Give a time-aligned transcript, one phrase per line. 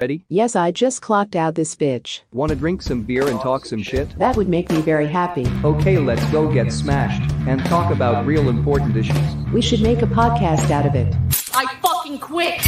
[0.00, 0.24] Ready?
[0.30, 2.20] Yes, I just clocked out this bitch.
[2.32, 4.18] Wanna drink some beer and talk some shit?
[4.18, 5.46] That would make me very happy.
[5.62, 9.18] Okay, let's go get smashed and talk about real important issues.
[9.52, 11.14] We should make a podcast out of it.
[11.52, 12.62] I fucking quit.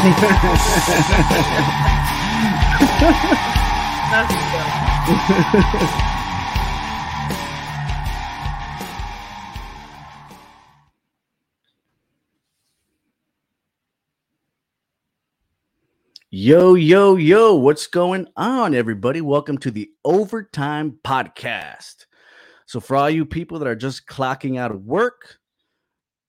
[4.10, 4.49] That's good.
[16.30, 19.20] Yo, yo, yo, what's going on, everybody?
[19.20, 22.06] Welcome to the Overtime Podcast.
[22.66, 25.38] So, for all you people that are just clocking out of work,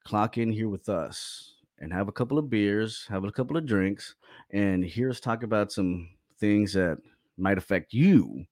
[0.05, 3.67] clock in here with us and have a couple of beers, have a couple of
[3.67, 4.15] drinks,
[4.49, 6.09] and hear us talk about some
[6.39, 6.97] things that
[7.37, 8.47] might affect you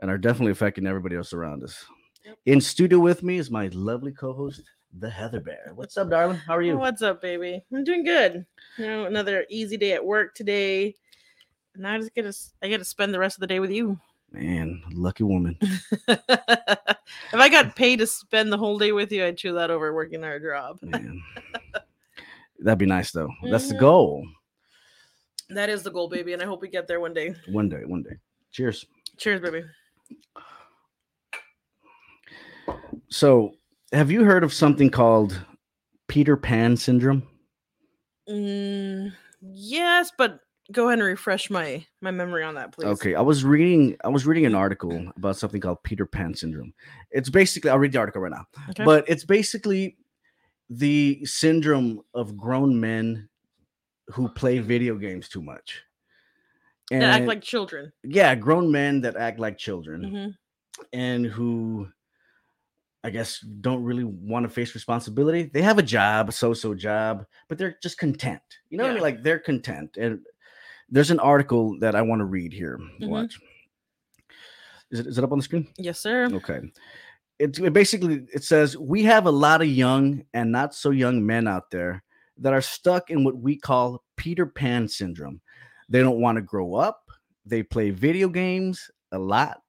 [0.00, 1.84] and are definitely affecting everybody else around us.
[2.46, 4.62] In studio with me is my lovely co host,
[4.98, 5.72] the Heather Bear.
[5.74, 6.38] What's up, darling?
[6.38, 6.76] How are you?
[6.76, 7.62] What's up, baby?
[7.72, 8.44] I'm doing good.
[8.76, 10.94] You know, another easy day at work today.
[11.74, 13.70] And I just get to I get to spend the rest of the day with
[13.70, 13.98] you.
[14.32, 15.56] Man, lucky woman.
[16.08, 16.18] if
[17.32, 20.24] I got paid to spend the whole day with you, I'd chew that over working
[20.24, 20.78] our job.
[20.82, 21.22] Man.
[22.58, 23.30] That'd be nice though.
[23.50, 23.80] That's the Mhm.
[23.80, 24.26] goal.
[25.50, 27.34] That is the goal, baby, and I hope we get there one day.
[27.46, 28.16] One day, one day.
[28.50, 28.84] Cheers.
[29.16, 29.64] Cheers, baby.
[33.08, 33.52] So,
[33.92, 35.44] have you heard of something called
[36.08, 37.22] Peter Pan syndrome?
[38.28, 40.40] Mm, yes, but
[40.72, 42.86] go ahead and refresh my my memory on that, please.
[42.86, 46.72] Okay, I was reading I was reading an article about something called Peter Pan syndrome.
[47.10, 48.46] It's basically I'll read the article right now.
[48.70, 48.84] Okay.
[48.84, 49.96] But it's basically
[50.68, 53.28] the syndrome of grown men
[54.08, 55.82] who play video games too much.
[56.90, 57.92] That act like children.
[58.04, 60.04] yeah, grown men that act like children.
[60.04, 60.28] hmm
[60.92, 61.88] and who
[63.02, 65.44] I guess don't really want to face responsibility.
[65.44, 68.42] They have a job, a so-so job, but they're just content.
[68.68, 69.02] You know what I mean?
[69.02, 69.96] Like they're content.
[69.96, 70.20] And
[70.90, 72.78] there's an article that I want to read here.
[73.00, 73.08] Mhm.
[73.08, 73.38] Watch.
[74.90, 75.66] Is it is it up on the screen?
[75.78, 76.28] Yes, sir.
[76.32, 76.60] Okay.
[77.38, 81.24] It, it basically it says we have a lot of young and not so young
[81.24, 82.02] men out there
[82.38, 85.40] that are stuck in what we call Peter Pan syndrome.
[85.88, 87.10] They don't want to grow up.
[87.44, 89.62] They play video games a lot.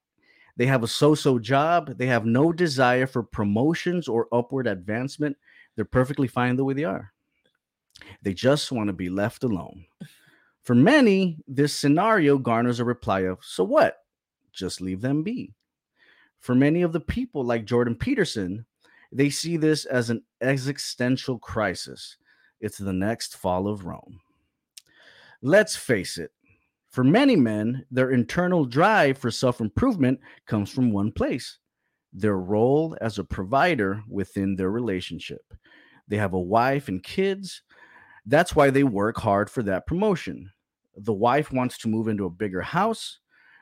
[0.55, 1.97] They have a so-so job.
[1.97, 5.37] They have no desire for promotions or upward advancement.
[5.75, 7.13] They're perfectly fine the way they are.
[8.23, 9.85] They just want to be left alone.
[10.63, 13.99] For many, this scenario garners a reply of, so what?
[14.51, 15.53] Just leave them be.
[16.39, 18.65] For many of the people like Jordan Peterson,
[19.11, 22.17] they see this as an existential crisis.
[22.59, 24.19] It's the next fall of Rome.
[25.41, 26.31] Let's face it,
[26.89, 31.59] for many men, their internal drive for self improvement comes from one place
[32.13, 35.53] their role as a provider within their relationship.
[36.07, 37.61] They have a wife and kids.
[38.25, 40.51] That's why they work hard for that promotion.
[40.95, 43.19] The wife wants to move into a bigger house.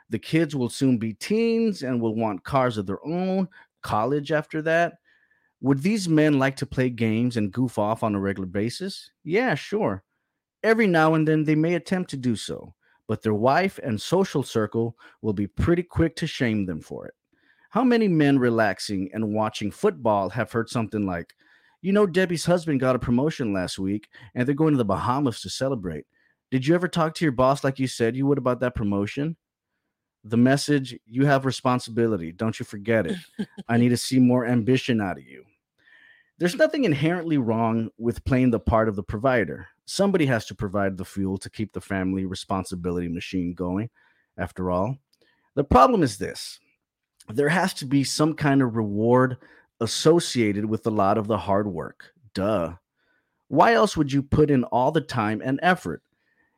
[0.09, 3.49] The kids will soon be teens and will want cars of their own,
[3.81, 4.93] college after that.
[5.61, 9.11] Would these men like to play games and goof off on a regular basis?
[9.25, 10.04] Yeah, sure.
[10.65, 12.73] Every now and then they may attempt to do so,
[13.07, 17.13] but their wife and social circle will be pretty quick to shame them for it.
[17.69, 21.35] How many men relaxing and watching football have heard something like,
[21.83, 25.39] you know, Debbie's husband got a promotion last week and they're going to the Bahamas
[25.41, 26.07] to celebrate.
[26.49, 29.37] Did you ever talk to your boss like you said you would about that promotion?
[30.23, 32.31] The message you have responsibility.
[32.31, 33.17] Don't you forget it.
[33.67, 35.45] I need to see more ambition out of you.
[36.37, 39.67] There's nothing inherently wrong with playing the part of the provider.
[39.85, 43.89] Somebody has to provide the fuel to keep the family responsibility machine going,
[44.37, 44.97] after all.
[45.55, 46.59] The problem is this
[47.29, 49.37] there has to be some kind of reward
[49.79, 52.11] associated with a lot of the hard work.
[52.33, 52.75] Duh.
[53.47, 56.01] Why else would you put in all the time and effort?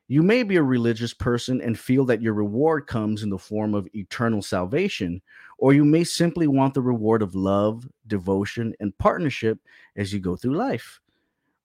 [0.07, 3.73] You may be a religious person and feel that your reward comes in the form
[3.73, 5.21] of eternal salvation,
[5.57, 9.59] or you may simply want the reward of love, devotion, and partnership
[9.95, 10.99] as you go through life.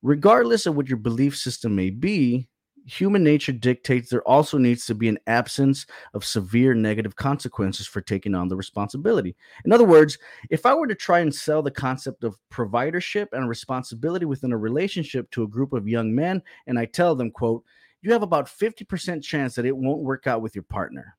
[0.03, 2.49] Regardless of what your belief system may be,
[2.87, 8.01] human nature dictates there also needs to be an absence of severe negative consequences for
[8.01, 9.37] taking on the responsibility.
[9.65, 10.19] In other words,
[10.51, 14.59] if I were to try and sell the concept of providership and responsibility within a
[14.59, 17.65] relationship to a group of young men, and I tell them, quote,
[18.01, 21.17] you have about 50% chance that it won't work out with your partner.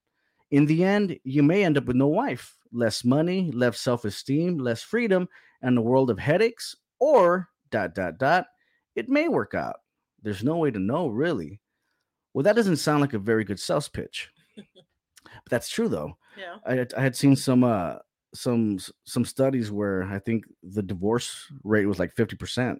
[0.52, 4.82] In the end, you may end up with no wife, less money, less self-esteem, less
[4.82, 5.28] freedom,
[5.62, 8.48] and a world of headaches, or dot dot dot,
[8.96, 9.78] it may work out.
[10.22, 11.60] There's no way to know, really.
[12.34, 14.30] Well, that doesn't sound like a very good sales pitch.
[14.56, 14.66] but
[15.50, 16.18] that's true, though.
[16.38, 16.56] Yeah.
[16.66, 17.96] I had, I had seen some uh
[18.34, 22.80] some some studies where I think the divorce rate was like 50%.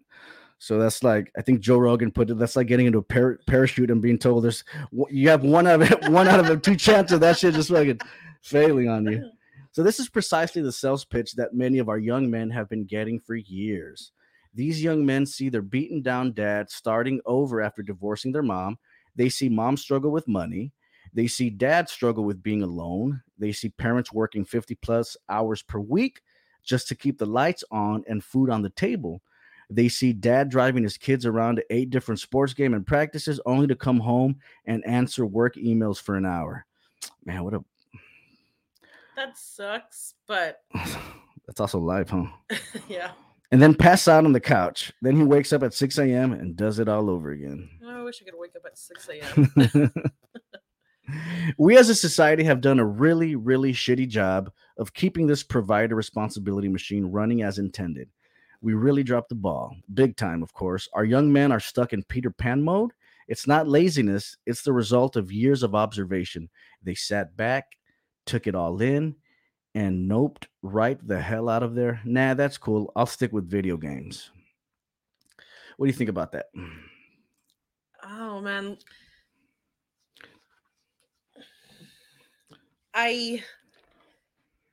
[0.58, 2.40] So that's like I think Joe Rogan put it.
[2.40, 4.64] That's like getting into a par- parachute and being told there's
[5.10, 8.00] you have one out of one out of two chances of that shit just fucking
[8.42, 9.30] failing on you.
[9.74, 12.86] So this is precisely the sales pitch that many of our young men have been
[12.86, 14.12] getting for years.
[14.54, 18.78] These young men see their beaten down dad starting over after divorcing their mom.
[19.16, 20.72] They see mom struggle with money.
[21.12, 23.24] They see dad struggle with being alone.
[23.40, 26.22] They see parents working 50 plus hours per week
[26.64, 29.24] just to keep the lights on and food on the table.
[29.72, 33.66] They see dad driving his kids around to eight different sports game and practices only
[33.66, 34.36] to come home
[34.66, 36.68] and answer work emails for an hour.
[37.26, 37.64] Man, what a
[39.16, 40.62] That sucks, but
[41.48, 42.26] that's also life, huh?
[42.90, 43.12] yeah.
[43.52, 44.92] And then pass out on the couch.
[45.02, 46.34] Then he wakes up at 6 a.m.
[46.34, 47.70] and does it all over again.
[47.86, 49.92] Oh, I wish I could wake up at 6 a.m.
[51.58, 55.96] we as a society have done a really, really shitty job of keeping this provider
[55.96, 58.10] responsibility machine running as intended.
[58.62, 60.90] We really dropped the ball, big time, of course.
[60.94, 62.92] Our young men are stuck in Peter Pan mode.
[63.28, 66.50] It's not laziness, it's the result of years of observation.
[66.82, 67.66] They sat back,
[68.26, 69.16] took it all in,
[69.76, 72.02] and noped right the hell out of there.
[72.06, 72.92] Nah, that's cool.
[72.96, 74.32] I'll stick with video games.
[75.78, 76.48] What do you think about that?
[78.04, 78.78] oh man.
[82.94, 83.44] I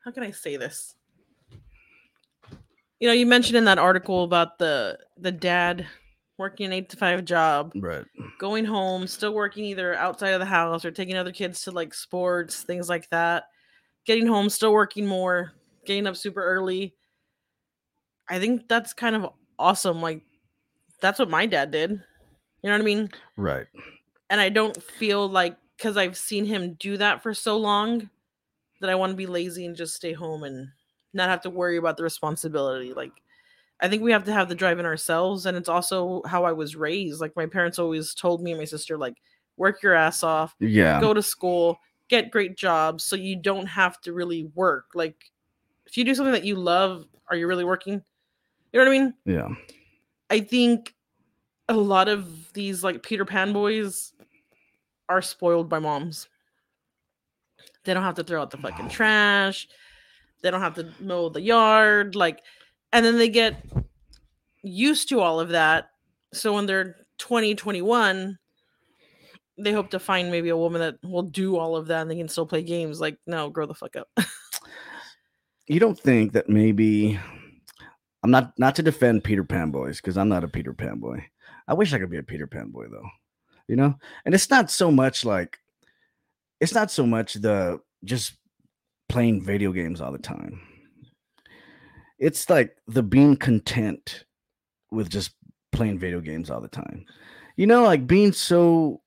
[0.04, 0.94] how can I say this?
[2.98, 5.86] You know, you mentioned in that article about the the dad
[6.40, 8.04] working an eight to five job, Right.
[8.40, 11.94] going home, still working either outside of the house or taking other kids to like
[11.94, 13.44] sports, things like that.
[14.06, 15.52] Getting home, still working more,
[15.86, 16.96] getting up super early.
[18.28, 20.00] I think that's kind of awesome.
[20.00, 20.22] Like
[21.00, 21.90] that's what my dad did.
[21.90, 23.10] You know what I mean?
[23.36, 23.66] Right.
[24.28, 28.10] and I don't feel like because I've seen him do that for so long
[28.80, 30.68] that I want to be lazy and just stay home and
[31.12, 32.92] not have to worry about the responsibility.
[32.94, 33.12] Like,
[33.80, 36.52] I think we have to have the drive in ourselves, and it's also how I
[36.52, 37.20] was raised.
[37.20, 39.14] Like, my parents always told me and my sister, like,
[39.56, 41.00] work your ass off, Yeah.
[41.00, 41.78] go to school,
[42.08, 44.86] get great jobs, so you don't have to really work.
[44.94, 45.30] Like,
[45.86, 48.02] if you do something that you love, are you really working?
[48.72, 49.14] You know what I mean?
[49.24, 49.48] Yeah.
[50.28, 50.94] I think
[51.68, 54.12] a lot of these like Peter Pan boys
[55.08, 56.28] are spoiled by moms.
[57.84, 59.66] They don't have to throw out the fucking trash.
[60.42, 62.14] They don't have to mow the yard.
[62.14, 62.42] Like,
[62.92, 63.56] and then they get
[64.62, 65.90] used to all of that.
[66.32, 68.38] So when they're 20, 21,
[69.58, 72.16] they hope to find maybe a woman that will do all of that and they
[72.16, 73.00] can still play games.
[73.00, 74.08] Like, no, grow the fuck up.
[75.66, 77.18] you don't think that maybe
[78.22, 81.24] I'm not not to defend Peter Pan boys because I'm not a Peter Pan boy.
[81.66, 83.08] I wish I could be a Peter Pan boy though,
[83.68, 83.94] you know.
[84.24, 85.58] And it's not so much like
[86.60, 88.34] it's not so much the just
[89.08, 90.60] playing video games all the time.
[92.20, 94.24] It's like the being content
[94.92, 95.32] with just
[95.72, 97.06] playing video games all the time.
[97.56, 99.02] You know, like being so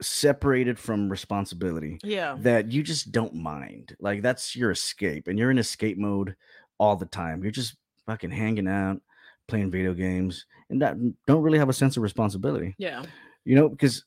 [0.00, 2.36] separated from responsibility yeah.
[2.40, 3.96] that you just don't mind.
[4.00, 6.34] Like that's your escape, and you're in escape mode
[6.78, 7.42] all the time.
[7.42, 7.76] You're just
[8.06, 9.00] fucking hanging out,
[9.48, 10.96] playing video games, and that
[11.26, 12.74] don't really have a sense of responsibility.
[12.78, 13.04] Yeah.
[13.44, 14.04] You know, because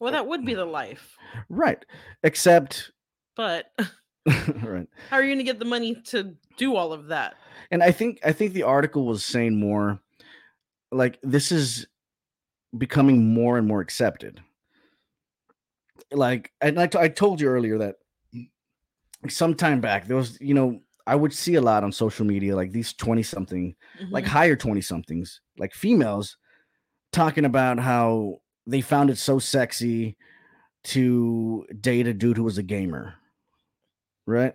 [0.00, 1.16] Well, that would be the life.
[1.48, 1.84] right,
[2.22, 2.90] except
[3.36, 3.72] But
[4.62, 4.88] right.
[5.10, 7.34] how are you going to get the money to do all of that?
[7.70, 10.00] And I think I think the article was saying more
[10.92, 11.86] like this is
[12.76, 14.40] becoming more and more accepted.
[16.12, 17.96] Like, and I, t- I told you earlier that
[19.28, 22.54] some time back there was, you know, I would see a lot on social media
[22.54, 23.74] like these 20 something,
[24.10, 24.28] like Mhm.
[24.28, 26.36] higher 20 somethings, like females
[27.12, 30.16] talking about how they found it so sexy
[30.84, 33.14] to date a dude who was a gamer.
[34.26, 34.54] Right.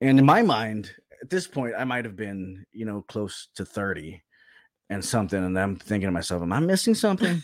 [0.00, 0.90] And in my mind,
[1.20, 4.22] at this point, I might have been, you know, close to 30
[4.90, 5.42] and something.
[5.42, 7.42] And I'm thinking to myself, am I missing something?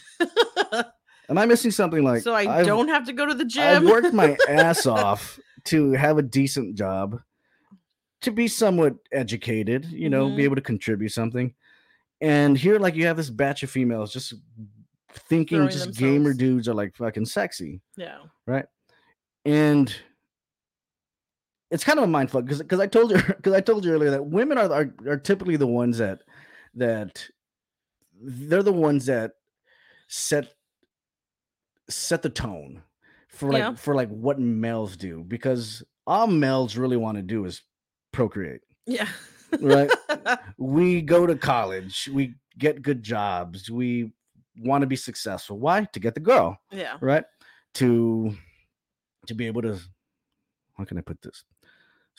[1.30, 3.62] Am I missing something like so I I've- don't have to go to the gym?
[3.62, 7.20] I've worked my ass off to have a decent job,
[8.22, 10.36] to be somewhat educated, you know, Mhm.
[10.36, 11.54] be able to contribute something.
[12.22, 14.32] And here, like, you have this batch of females just
[15.12, 18.18] thinking Throwing just gamer dudes are like fucking sexy, yeah.
[18.46, 18.64] right?
[19.44, 19.94] And
[21.70, 23.92] it's kind of a mind fuck because because I told you because I told you
[23.92, 26.20] earlier that women are, are are typically the ones that
[26.74, 27.26] that
[28.20, 29.32] they're the ones that
[30.08, 30.52] set
[31.88, 32.82] set the tone
[33.28, 33.74] for like Yeah.
[33.74, 37.62] for like what males do because all males really want to do is
[38.12, 38.62] procreate.
[38.86, 39.08] Yeah.
[39.60, 39.90] Right.
[40.58, 44.12] We go to college, we get good jobs, we
[44.58, 45.58] want to be successful.
[45.58, 45.84] Why?
[45.92, 46.96] To get the girl, yeah.
[47.00, 47.24] right?
[47.74, 48.34] To
[49.26, 49.78] to be able to
[50.76, 51.44] how can I put this?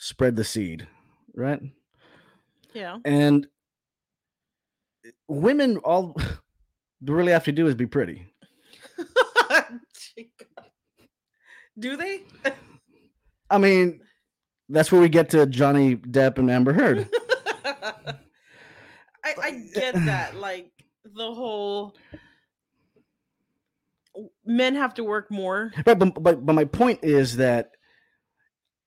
[0.02, 0.88] Spread the seed,
[1.34, 1.60] right?
[2.72, 2.96] Yeah.
[3.04, 3.46] And
[5.28, 6.16] women all
[7.02, 8.32] they really have to do is be pretty.
[11.78, 12.22] Do they?
[13.50, 14.00] I mean,
[14.70, 17.06] that's where we get to Johnny Depp and Amber Heard.
[17.64, 18.14] I,
[19.22, 20.34] I get that.
[20.36, 20.72] Like
[21.04, 21.94] the whole
[24.46, 25.72] men have to work more.
[25.84, 27.72] But, but but but my point is that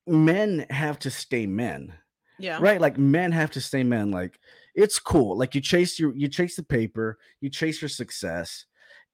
[0.08, 1.94] men have to stay men.
[2.40, 2.58] Yeah.
[2.60, 4.40] right like men have to stay men like
[4.76, 8.66] it's cool like you chase your you chase the paper you chase your success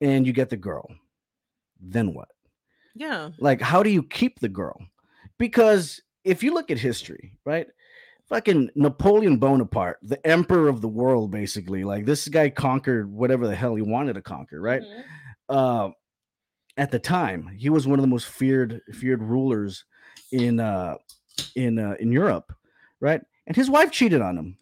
[0.01, 0.87] and you get the girl
[1.81, 2.29] then what
[2.95, 3.29] Yeah.
[3.37, 4.79] like how do you keep the girl
[5.37, 7.67] because if you look at history right
[8.29, 13.55] fucking napoleon bonaparte the emperor of the world basically like this guy conquered whatever the
[13.55, 15.03] hell he wanted to conquer right Mhm.
[15.49, 15.89] uh
[16.77, 19.83] at the time he was one of the most feared feared rulers
[20.31, 20.95] in uh
[21.55, 22.53] in uh in europe
[22.99, 24.57] right and his wife cheated on him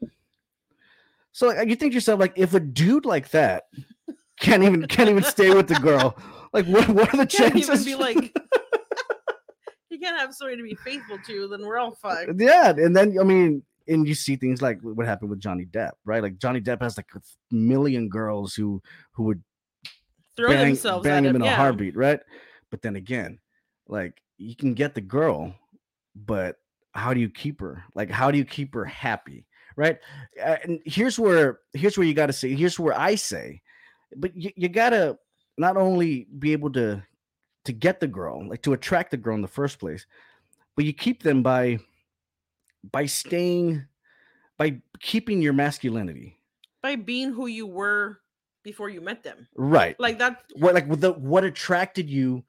[1.32, 3.64] so like you think to yourself like if a dude like that
[4.40, 6.16] can't even can't even stay with the girl
[6.54, 8.16] like what, what are the Can't chances even be like
[9.90, 12.32] you can't have somebody to be faithful to, then we're all fucked.
[12.38, 15.92] yeah and then i mean and you see things like what happened with johnny depp
[16.06, 17.22] right like johnny depp has like a
[17.54, 18.82] million girls who
[19.12, 19.42] who would
[20.38, 21.42] Throw bang, themselves bang at him him.
[21.42, 22.20] in a heartbeat, right?
[22.70, 23.40] But then again,
[23.88, 25.54] like you can get the girl,
[26.16, 26.58] but
[26.94, 27.84] how do you keep her?
[27.94, 30.00] Like, how do you keep her happy, right?
[30.44, 32.56] And here's where here's where you got to say.
[32.56, 33.62] Here's where I say,
[34.16, 35.18] but you, you gotta
[35.58, 37.04] not only be able to
[37.66, 40.06] to get the girl, like to attract the girl in the first place,
[40.76, 41.80] but you keep them by
[42.92, 43.86] by staying
[44.58, 46.38] by keeping your masculinity
[46.82, 48.20] By being who you were
[48.64, 49.48] before you met them.
[49.56, 52.44] right Like that what like the what attracted you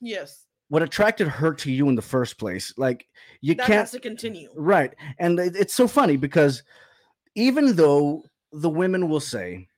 [0.00, 0.46] yes.
[0.70, 3.06] What attracted her to you in the first place like
[3.42, 4.48] you That can't has to continue.
[4.54, 6.62] right and it- it's so funny because
[7.34, 9.68] even though the women will say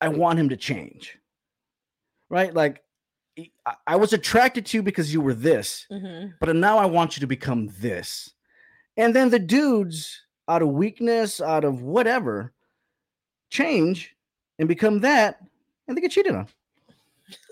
[0.00, 1.18] i want him to change
[2.28, 2.52] right?
[2.52, 2.82] Like
[3.86, 7.20] "I- was attracted to you because you were this hmm but now i want you
[7.20, 8.32] to become this.
[8.98, 12.52] And then the dudes out of weakness out of whatever
[13.50, 14.14] change
[14.58, 15.38] and become that
[15.86, 16.48] and they get cheated on.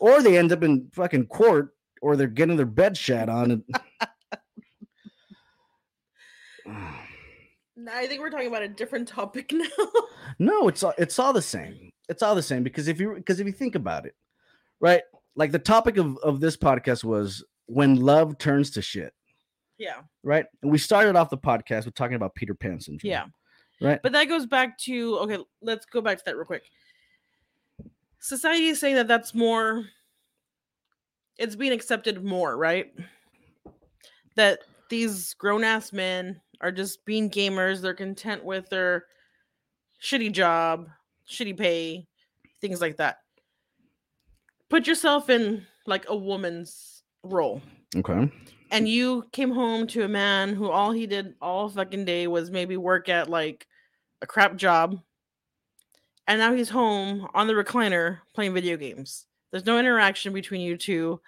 [0.00, 1.74] Or they end up in fucking court
[2.04, 3.64] or they're getting their bed shat on
[7.87, 9.66] I think we're talking about a different topic now.
[10.38, 11.90] No, it's all it's all the same.
[12.08, 14.14] It's all the same because if you because if you think about it,
[14.80, 15.02] right?
[15.34, 19.12] Like the topic of of this podcast was when love turns to shit,
[19.78, 20.02] yeah.
[20.23, 20.44] right?
[20.62, 23.11] And we started off the podcast with talking about Peter Pan syndrome.
[23.11, 23.25] Yeah.
[23.80, 24.00] Right.
[24.02, 26.64] But that goes back to okay, let's go back to that real quick.
[28.20, 29.84] Society is saying that that's more
[31.38, 32.93] it's being accepted more, right?
[34.37, 39.07] That these grown ass men are just being gamers, they're content with their
[40.03, 40.88] shitty job,
[41.29, 42.07] shitty pay,
[42.61, 43.19] things like that.
[44.71, 47.62] Put yourself in like a woman's role
[47.97, 48.31] Okay.
[48.71, 52.50] and you came home to a man who all he did all fucking day was
[52.50, 53.67] maybe work at like
[54.21, 54.99] a crap job
[56.26, 60.76] and now he's home on the recliner playing video games there's no interaction between you
[60.76, 61.20] two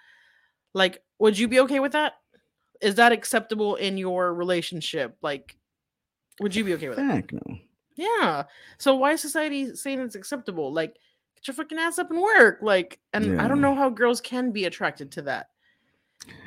[0.73, 2.15] like would you be okay with that?
[2.81, 5.15] Is that acceptable in your relationship?
[5.21, 5.55] Like
[6.41, 7.09] would you be okay with that?
[7.09, 7.57] Heck no.
[7.95, 8.43] yeah.
[8.79, 10.73] So why is society saying it's acceptable?
[10.73, 10.97] Like
[11.35, 12.59] get your fucking ass up and work.
[12.61, 15.47] Like and i don't know how girls can be attracted to that.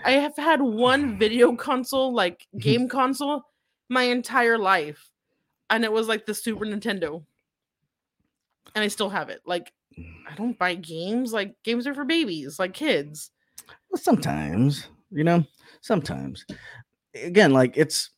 [0.05, 3.47] I have had one video console like game console
[3.89, 5.11] my entire life
[5.71, 7.25] and it was like the super nintendo
[8.75, 10.05] and i still have it like mm.
[10.31, 13.31] i don't buy games like games are for babies like kids
[13.91, 15.45] Well, sometimes, you know,
[15.81, 16.45] sometimes.
[17.15, 18.11] Again, like it's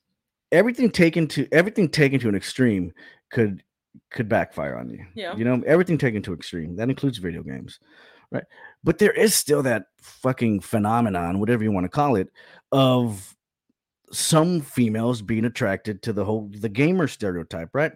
[0.50, 2.92] everything taken to everything taken to an extreme
[3.30, 3.62] could
[4.10, 5.04] could backfire on you.
[5.14, 5.34] Yeah.
[5.36, 6.76] You know, everything taken to extreme.
[6.76, 7.78] That includes video games.
[8.30, 8.44] Right.
[8.84, 12.28] But there is still that fucking phenomenon, whatever you want to call it,
[12.70, 13.36] of
[14.10, 17.92] some females being attracted to the whole the gamer stereotype, right?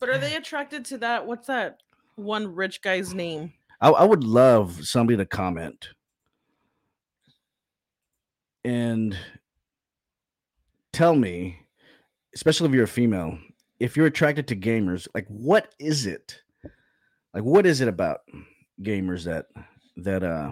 [0.00, 1.78] But are they attracted to that what's that
[2.16, 5.88] one rich guy's name I, I would love somebody to comment
[8.64, 9.16] and
[10.92, 11.58] tell me,
[12.34, 13.38] especially if you're a female,
[13.78, 16.40] if you're attracted to gamers, like what is it?
[17.34, 18.20] Like what is it about
[18.82, 19.46] gamers that
[19.96, 20.50] that uh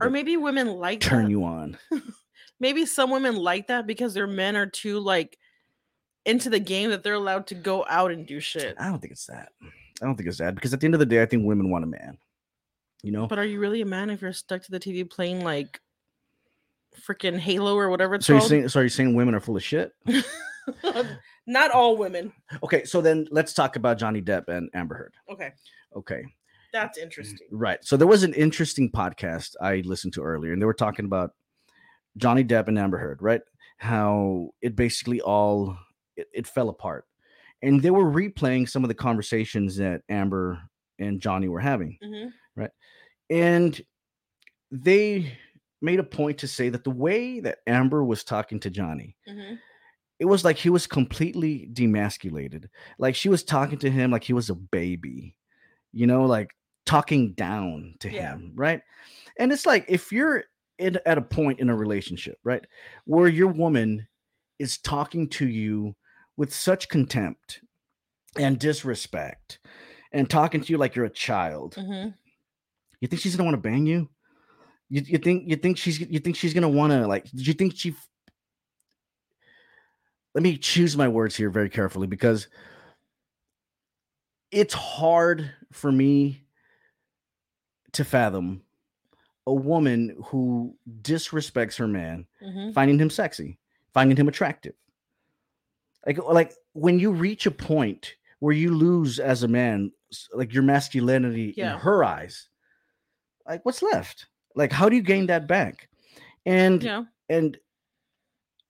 [0.00, 1.30] or that maybe women like turn that.
[1.30, 1.76] you on?
[2.60, 5.38] maybe some women like that because their men are too like
[6.26, 8.74] into the game that they're allowed to go out and do shit.
[8.78, 9.50] I don't think it's that.
[9.62, 11.70] I don't think it's that because at the end of the day, I think women
[11.70, 12.18] want a man.
[13.02, 15.44] You know, But are you really a man if you're stuck to the TV playing
[15.44, 15.80] like
[17.06, 19.62] freaking Halo or whatever it's So you're saying so you're saying women are full of
[19.62, 19.92] shit?
[21.46, 22.32] Not all women.
[22.62, 25.14] Okay, so then let's talk about Johnny Depp and Amber Heard.
[25.30, 25.52] Okay,
[25.94, 26.22] Okay.
[26.72, 27.46] that's interesting.
[27.50, 27.84] Right.
[27.84, 31.32] So there was an interesting podcast I listened to earlier, and they were talking about
[32.16, 33.42] Johnny Depp and Amber Heard, right?
[33.76, 35.76] How it basically all
[36.16, 37.06] it, it fell apart.
[37.62, 40.62] And they were replaying some of the conversations that Amber
[40.98, 41.98] and Johnny were having.
[42.00, 42.28] hmm
[43.30, 43.80] And
[44.70, 45.38] they
[45.80, 49.54] made a point to say that the way that Amber was talking to Johnny, hmm
[50.18, 52.68] it was like he was completely demasculated.
[52.98, 55.36] Like she was talking to him like he was a baby,
[55.92, 56.54] you know, like
[56.86, 58.32] talking down to Yeah.
[58.34, 58.82] him, right?
[59.38, 60.44] And it's like if you're
[60.78, 62.66] in, at a point in a relationship, right,
[63.06, 64.08] where your woman
[64.58, 65.96] is talking to you
[66.36, 67.60] with such contempt
[68.36, 69.58] and disrespect
[70.12, 72.08] and talking to you like you're a child, hmm
[73.00, 74.08] you think she's gonna want to bang you?
[74.88, 77.24] You, you think you think she's you think she's gonna want to like?
[77.24, 77.94] Did you think she?
[80.34, 82.48] Let me choose my words here very carefully because
[84.50, 86.44] it's hard for me
[87.92, 88.62] to fathom
[89.46, 93.58] a woman who disrespects her man, hmm finding him sexy,
[93.92, 94.74] finding him attractive.
[96.06, 99.92] Like like when you reach a point where you lose as a man,
[100.32, 101.74] like your masculinity Yeah.
[101.74, 102.48] in her eyes,
[103.46, 104.26] like what's left?
[104.54, 105.88] Like how do you gain that back?
[106.46, 107.04] And Yeah.
[107.28, 107.56] and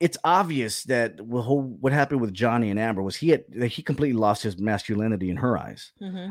[0.01, 3.81] it's obvious that whole what happened with Johnny and Amber was he had that he
[3.83, 6.31] completely lost his masculinity in her eyes, hmm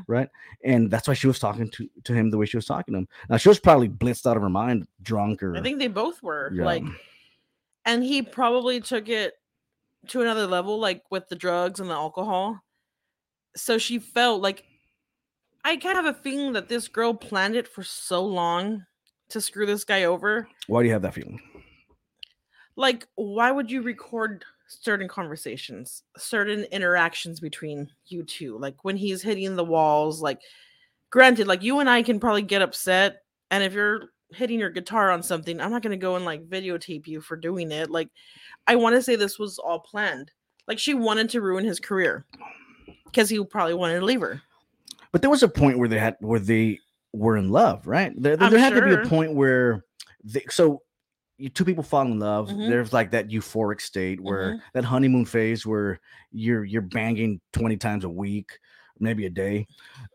[0.63, 3.00] and that's why she was talking to to him the way she was talking to
[3.00, 3.07] him.
[3.29, 6.22] Now she was probably blitzed out of her mind, drunk or I think they both
[6.22, 6.65] were yeah.
[6.65, 6.83] like,
[7.86, 9.33] and he probably took it
[10.07, 12.60] to another level, like with the drugs and the alcohol.
[13.55, 14.63] So she felt like
[15.63, 18.86] I kind of have a feeling that this girl planned it for so long
[19.29, 20.48] to screw this guy over.
[20.67, 21.39] why do you have that feeling?
[22.75, 28.57] Like, why would you record certain conversations, certain interactions between you two?
[28.57, 30.39] Like when he's hitting the walls, like
[31.12, 33.21] granted, like you and I can probably get upset.
[33.51, 37.08] And if you're hitting your guitar on something, I'm not gonna go and like videotape
[37.08, 37.89] you for doing it.
[37.89, 38.10] Like,
[38.67, 40.32] I want to say this was all planned.
[40.67, 42.26] Like she wanted to ruin his career
[43.06, 44.41] because he probably wanted to leave her.
[45.12, 46.80] But there was a point where they had where they
[47.12, 48.12] were in love, right?
[48.15, 49.84] There, there I'm had to be a point where
[50.24, 50.82] they, so
[51.38, 52.50] you, two people fall in love.
[52.50, 52.69] Mhm.
[52.69, 54.62] There's like that euphoric state where Mhm.
[54.74, 56.00] that honeymoon phase where
[56.32, 58.58] you're you're banging 20 times a week,
[59.00, 59.67] maybe a day.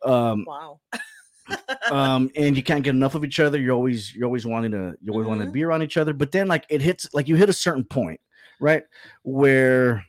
[0.05, 0.81] Um, Wow.
[1.91, 3.59] um, and you can't get enough of each other.
[3.59, 6.13] You're always you're always wanting to you always want to be around each other.
[6.13, 8.21] But then like it hits like you hit a certain point,
[8.61, 8.85] right?
[9.23, 10.05] Where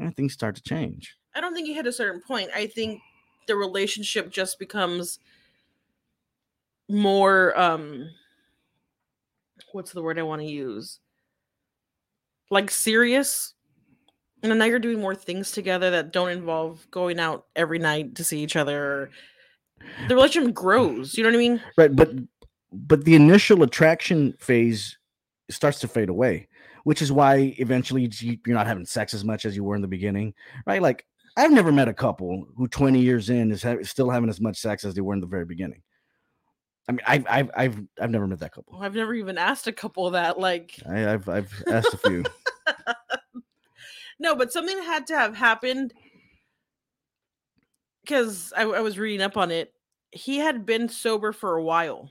[0.00, 1.16] eh, things start to change.
[1.34, 2.50] I don't think you hit a certain point.
[2.54, 3.00] I think
[3.46, 5.18] the relationship just becomes
[6.88, 8.08] more um
[9.72, 11.00] what's the word I want to use?
[12.50, 13.54] Like serious.
[14.42, 18.14] And then now you're doing more things together that don't involve going out every night
[18.16, 19.10] to see each other.
[20.08, 21.16] The relationship grows.
[21.16, 21.62] You know what I mean?
[21.76, 22.10] right but
[22.72, 24.98] but the initial attraction phase
[25.50, 26.48] starts to fade away
[26.84, 29.82] which is why eventually you- you're not having sex as much as you were in
[29.82, 30.34] the beginning
[30.66, 34.28] right like i've never met a couple who 20 years in is ha- still having
[34.28, 35.82] as much sex as they were in the very beginning
[36.88, 39.66] i mean i've i've i've, I've never met that couple oh, I've never even asked
[39.66, 42.24] a couple that like I, i've i've asked a few
[44.20, 45.92] No, but something had to have happened
[48.04, 49.73] because I, I was reading up on it.
[50.14, 52.08] He had been sober for a while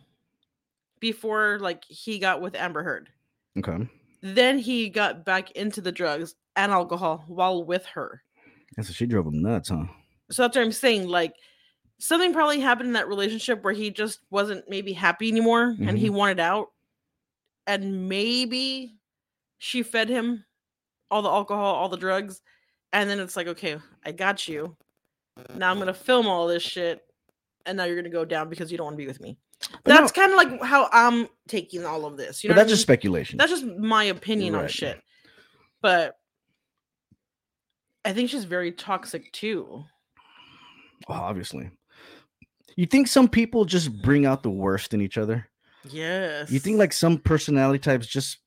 [0.99, 3.09] before, like, he got with Amber Heard.
[3.57, 3.87] okay
[4.21, 8.21] Then he got back into the drugs and alcohol while with her.
[8.77, 9.85] and so she drove him nuts huh
[10.31, 11.07] So that's what I'm saying.
[11.07, 11.33] Like,
[11.99, 16.07] something probably happened in that relationship where he just wasn't maybe happy anymore and he
[16.07, 16.15] mm-hmm.
[16.15, 16.67] wanted out.
[17.65, 18.95] And maybe
[19.57, 20.43] she fed him
[21.09, 22.41] all the alcohol, all the drugs.
[22.91, 24.75] And then it's like, okay, I got you.
[25.55, 27.01] Now I'm going to film all this shit.
[27.65, 29.37] And now you're going to go down because you don't want to be with me.
[29.83, 32.43] But no- That's kind of like how I'm taking all of this.
[32.43, 32.83] You know I that's just mean?
[32.97, 34.99] speculation That's just my opinion on shit.
[35.81, 36.15] But
[38.05, 39.85] I think she's very toxic too.
[41.07, 41.69] Oh, obviously
[42.75, 45.47] you think some people just bring out the worst in each other
[45.89, 46.49] Yes.
[46.49, 48.37] You think like some personality types just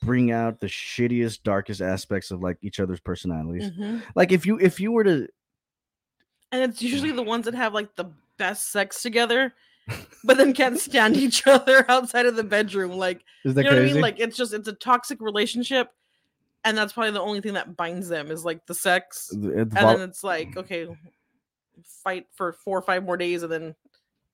[0.00, 3.70] bring out the shittiest, darkest aspects of like each other's personalities?
[3.72, 4.02] Mhm.
[4.14, 5.28] Like if you if you were to
[6.52, 8.06] And it's usually the ones that have like the
[8.38, 9.54] best sex together,
[10.24, 12.92] but then can't stand each other outside of the bedroom.
[12.92, 14.00] Like, is you that know what I mean?
[14.00, 15.90] Like, it's just it's a toxic relationship,
[16.64, 19.28] and that's probably the only thing that binds them is like the sex.
[19.28, 20.88] The And vol- then it's like, okay,
[22.02, 23.74] fight for four or five more days, and then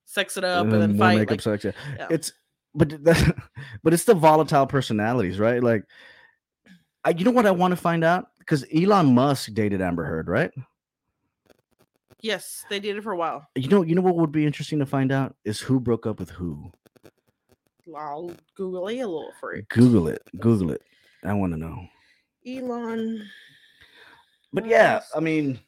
[0.05, 1.19] sex it up, and and then fight.
[1.19, 1.65] makeup Like, sex.
[1.65, 1.73] Yeah.
[1.99, 2.07] yeah.
[2.11, 2.33] It's
[2.75, 3.37] but that,
[3.83, 5.62] but it's the volatile personalities, right?
[5.62, 5.85] Like,
[7.05, 10.29] I, you know what I want to find out because Elon Musk dated Amber Heard,
[10.29, 10.51] right?
[12.22, 13.48] Yes, they did it for a while.
[13.56, 16.18] You know, you know what would be interesting to find out is who broke up
[16.20, 16.72] with who.
[17.96, 19.62] I'll Google it a little for you.
[19.68, 20.22] Google it.
[20.38, 20.82] Google it.
[21.24, 21.85] I want to know.
[22.46, 23.28] Elon.
[24.52, 25.58] But yeah, I mean,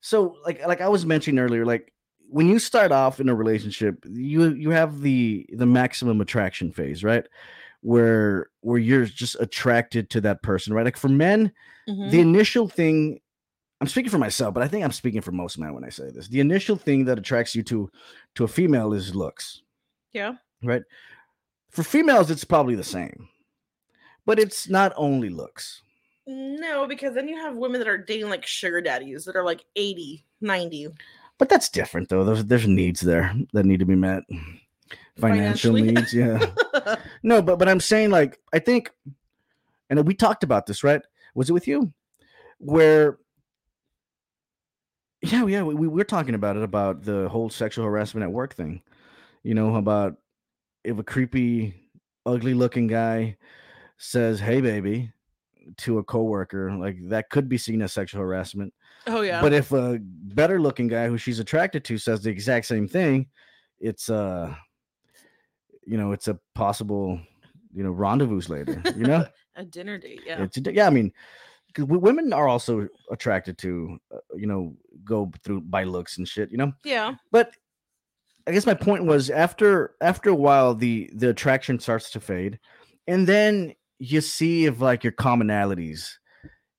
[0.00, 1.92] so like like I was mentioning earlier, like
[2.28, 7.02] when you start off in a relationship, you you have the the maximum attraction phase,
[7.02, 7.24] right?
[7.80, 10.84] Where where you're just attracted to that person, right?
[10.84, 11.52] Like for men,
[11.88, 12.10] Mhm.
[12.10, 13.20] the initial thing
[13.82, 16.08] I'm speaking for myself, but I think I'm speaking for most men when I say
[16.08, 16.28] this.
[16.28, 17.90] The initial thing that attracts you to
[18.36, 19.62] to a female is looks,
[20.12, 20.34] yeah.
[20.62, 20.82] right?
[21.68, 23.28] For females, it's probably the same,
[24.24, 25.82] but it's not only looks.
[26.28, 29.64] No, because then you have women that are dating like sugar daddies that are like
[29.74, 30.86] 80, 90.
[31.38, 32.22] But that's different though.
[32.22, 34.22] There's there's needs there that need to be met.
[35.18, 36.38] Financial needs, yeah.
[37.24, 38.92] No, but but I'm saying like I think,
[39.90, 41.02] and we talked about this, right?
[41.34, 41.92] Was it with you?
[42.58, 43.18] Where
[45.22, 48.54] yeah, yeah, we, we were talking about it about the whole sexual harassment at work
[48.54, 48.82] thing.
[49.44, 50.16] You know, about
[50.84, 51.74] if a creepy,
[52.26, 53.36] ugly looking guy
[53.98, 55.12] says, Hey baby,
[55.78, 58.74] to a coworker, like that could be seen as sexual harassment.
[59.06, 59.40] oh yeah.
[59.40, 63.28] But if a better looking guy who she's attracted to says the exact same thing,
[63.78, 64.54] it's uh
[65.84, 67.20] you know, it's a possible,
[67.74, 69.26] you know, rendezvous later, you know?
[69.56, 70.42] a dinner date, yeah.
[70.42, 71.12] It's yeah, I mean,
[71.74, 76.50] 'cause women are also attracted to, uh, you know, go through by looks and shit,
[76.50, 76.72] you know.
[76.84, 77.14] yeah.
[77.30, 77.52] But
[78.46, 82.58] I guess my point was after after a while the the attraction starts to fade,
[83.06, 86.10] and then you see if like your commonalities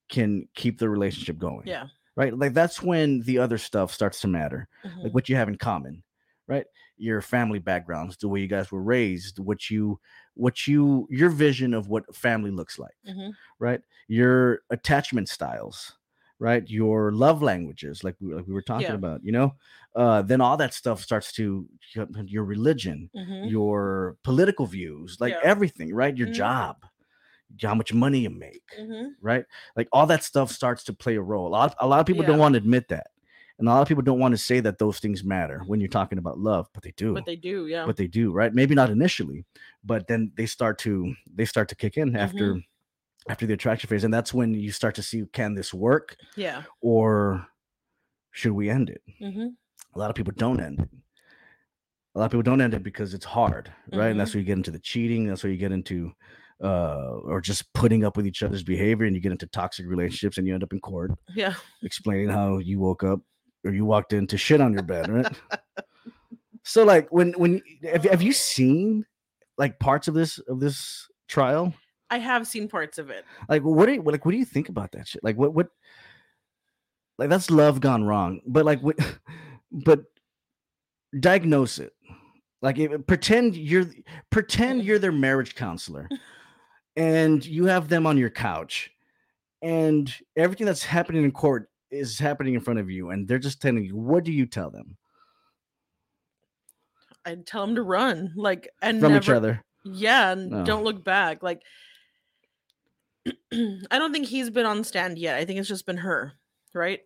[0.10, 1.66] can keep the relationship going.
[1.66, 1.88] Yeah.
[2.16, 2.38] Right.
[2.38, 4.68] Like that's when the other stuff starts to matter.
[4.86, 5.04] Mhm.
[5.06, 6.04] Like what you have in common,
[6.48, 6.66] right?
[6.98, 10.00] Your family backgrounds, the way you guys were raised, what you
[10.36, 13.38] what you your vision of what family looks like Mhm.
[13.60, 13.82] right?
[14.08, 15.94] Your attachment styles,
[16.40, 16.70] right?
[16.70, 18.96] Your love languages, like we, like we were talking Yeah.
[18.96, 19.56] about, you know,
[19.96, 21.68] uh, then all that stuff starts to
[22.28, 23.54] your religion, Mhm.
[23.54, 25.44] your political views, like Yeah.
[25.44, 26.18] everything, right?
[26.18, 26.30] Your Mhm.
[26.30, 26.86] job,
[27.62, 29.16] how much money you make, Mhm.
[29.22, 29.46] right?
[29.78, 31.48] Like all that stuff starts to play a role.
[31.48, 33.08] A lot, a lot of people don't want to admit that,
[33.64, 35.88] and a lot of people don't want to say that those things matter when you're
[35.88, 37.14] talking about love, but they do.
[37.14, 37.86] But they do, yeah.
[37.86, 38.54] but they do right?
[38.54, 39.46] Maybe not initially
[39.86, 42.60] but then they start to they start to kick in after
[43.30, 46.18] after the attraction phase and that's when you start to see can this work?
[46.36, 46.64] Yeah.
[46.82, 47.48] or
[48.32, 49.02] should we end it?
[49.20, 49.48] Hmm
[49.96, 50.90] a lot of people don't end it.
[52.16, 54.10] A lot of people don't end it because it's hard right?
[54.10, 56.12] And that's where you get into the cheating that's where you get into
[56.64, 60.38] uh or just putting up with each other's behavior and you get into toxic relationships
[60.38, 61.54] and you end up in court Yeah.
[61.82, 63.20] explaining how you woke up
[63.64, 65.40] or you walked in to shit on your bed, right?
[66.64, 69.06] so like when when have, have you seen
[69.58, 71.74] like parts of this of this trial?
[72.10, 73.26] I have seen parts of it.
[73.50, 75.24] Like what do you like what do you think about that shit?
[75.24, 75.70] Like what what
[77.18, 78.42] like that's love gone wrong.
[78.46, 78.98] But like what
[79.72, 80.04] but
[81.20, 81.94] diagnose it.
[82.62, 83.86] Like if, pretend you're
[84.30, 86.08] pretend you're their marriage counselor
[86.96, 88.92] and you have them on your couch
[89.62, 93.62] and everything that's happening in court is happening in front of you and they're just
[93.62, 94.98] telling you what do you tell them
[97.26, 100.66] I'd tell them to run, like, and from never, each other Yeah, and No.
[100.66, 101.42] don't look back.
[101.42, 101.62] Like,
[103.54, 105.38] I don't think he's been on stand yet.
[105.38, 106.34] I think it's just been her,
[106.74, 107.00] right?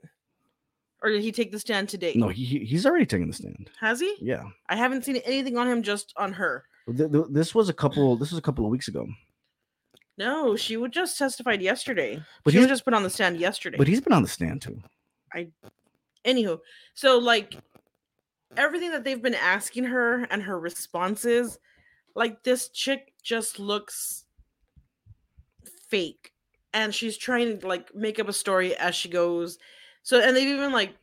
[1.03, 2.13] Or did he take the stand today?
[2.15, 4.15] no he, he- he's already taking the stand Has he?
[4.19, 6.63] yeah I haven't seen anything on him, just on her.
[6.97, 9.05] Th- th- this was a couple this was a couple of weeks ago
[10.17, 12.21] No, she would just testified yesterday.
[12.43, 13.77] But she was just put on the stand yesterday.
[13.77, 14.81] but he's been on the stand too
[15.33, 15.49] I
[16.25, 16.59] Anywho,
[16.93, 17.55] so like
[18.57, 21.57] everything that they've been asking her and her responses,
[22.15, 24.25] like this chick just looks
[25.89, 26.33] fake.
[26.73, 29.57] And she's trying to like make up a story as she goes.
[30.03, 30.95] So and they've even like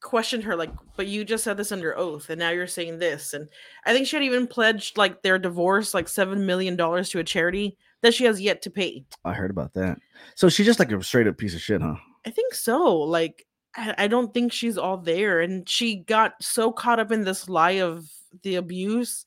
[0.00, 3.34] questioned her, like, but you just said this under oath, and now you're saying this.
[3.34, 3.48] And
[3.84, 7.24] I think she had even pledged like their divorce, like seven million dollars to a
[7.24, 9.04] charity that she has yet to pay.
[9.24, 9.98] i heard about that
[10.34, 12.96] so she's just like a straight up piece of shit huh I think so.
[12.96, 15.40] Like, I, I don't think she's all there.
[15.40, 18.06] And she got so caught up in this lie of
[18.42, 19.26] the abuse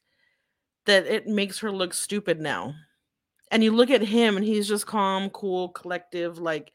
[0.86, 2.73] that it makes her look stupid now.
[3.51, 6.39] And you look at him and he's just calm, cool, collective.
[6.39, 6.71] Like,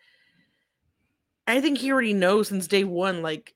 [1.46, 3.54] I think he already knows since day one, like,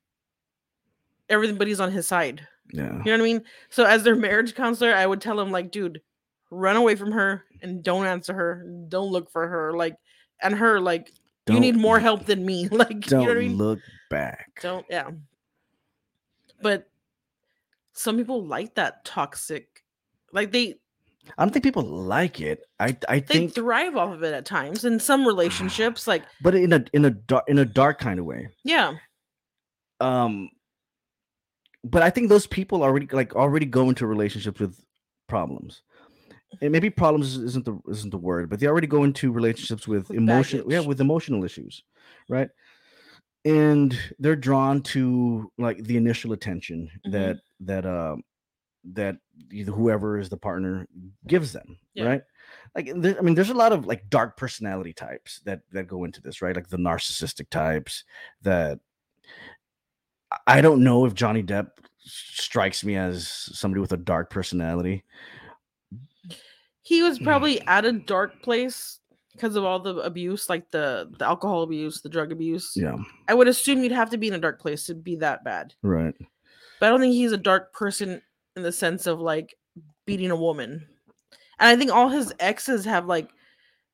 [1.29, 2.47] everybody's on his side.
[2.73, 3.45] yeah You know what I mean?
[3.71, 6.01] So, as their marriage counselor, I would tell him, like, dude,
[6.51, 8.67] run away from her and don't answer her.
[8.89, 9.73] Don't look for her.
[9.77, 9.97] Like,
[10.43, 11.13] and her, like,
[11.49, 12.69] you need more look- help than me.
[12.73, 13.57] Like, don't know what I mean?
[13.57, 13.79] look
[14.11, 15.11] back Don't, yeah.
[16.61, 16.89] But
[17.93, 19.83] some people like that toxic
[20.33, 20.77] Like they
[21.39, 22.65] I don't think people like it.
[22.81, 26.07] I I they think, thrive off of it at times in some relationships.
[26.07, 28.49] Like but in a in a dark in a dark kind of way.
[28.65, 28.95] yeah,
[30.01, 30.51] Um,
[31.85, 34.81] but I think those people already like already go into relationships with
[35.29, 35.83] problems.
[36.61, 40.09] And maybe problems isn't the isn't the word, but they already go into relationships with
[40.11, 41.83] With emotion, yeah, with emotional issues,
[42.29, 42.51] right?
[43.45, 47.13] And they're drawn to like the initial attention Mhm.
[47.13, 48.23] that that um
[48.85, 49.17] that
[49.51, 50.87] either whoever is the partner
[51.27, 52.05] gives them, Yeah.
[52.05, 52.23] right?
[52.75, 56.05] Like there, I mean, there's a lot of like dark personality types that that go
[56.05, 56.55] into this, right?
[56.55, 58.05] Like the narcissistic types
[58.43, 58.79] that
[60.47, 65.05] I don't know if Johnny Depp strikes me as somebody with a dark personality.
[66.83, 67.25] He was Mm.
[67.25, 68.99] probably at a dark place
[69.33, 72.73] because of all the abuse, like the the alcohol abuse, the drug abuse.
[72.77, 72.97] Yeah,
[73.29, 75.75] I would assume you'd have to be in a dark place to be that bad.
[75.83, 76.15] right.
[76.81, 78.21] But I don't think he's a dark person
[78.57, 79.55] in the sense of like
[80.05, 80.87] beating a woman.
[81.59, 83.31] And I think all his exes have like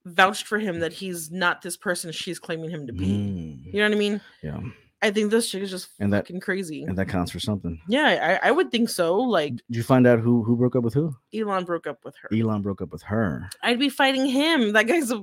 [0.07, 3.07] vouched for him that he's not this person she's claiming him to be.
[3.07, 4.21] Mm, You know what I mean?
[4.43, 4.61] yeah,
[5.01, 6.83] I think this chick is just And that- fucking crazy.
[6.83, 7.81] and that counts for something.
[7.89, 9.17] yeah, I, I would think so.
[9.17, 11.15] Like Did you find out who who broke up with who?
[11.33, 12.29] Elon broke up with her.
[12.37, 13.49] Elon broke up with her.
[13.63, 14.73] I'd be fighting him.
[14.73, 15.23] That guy's a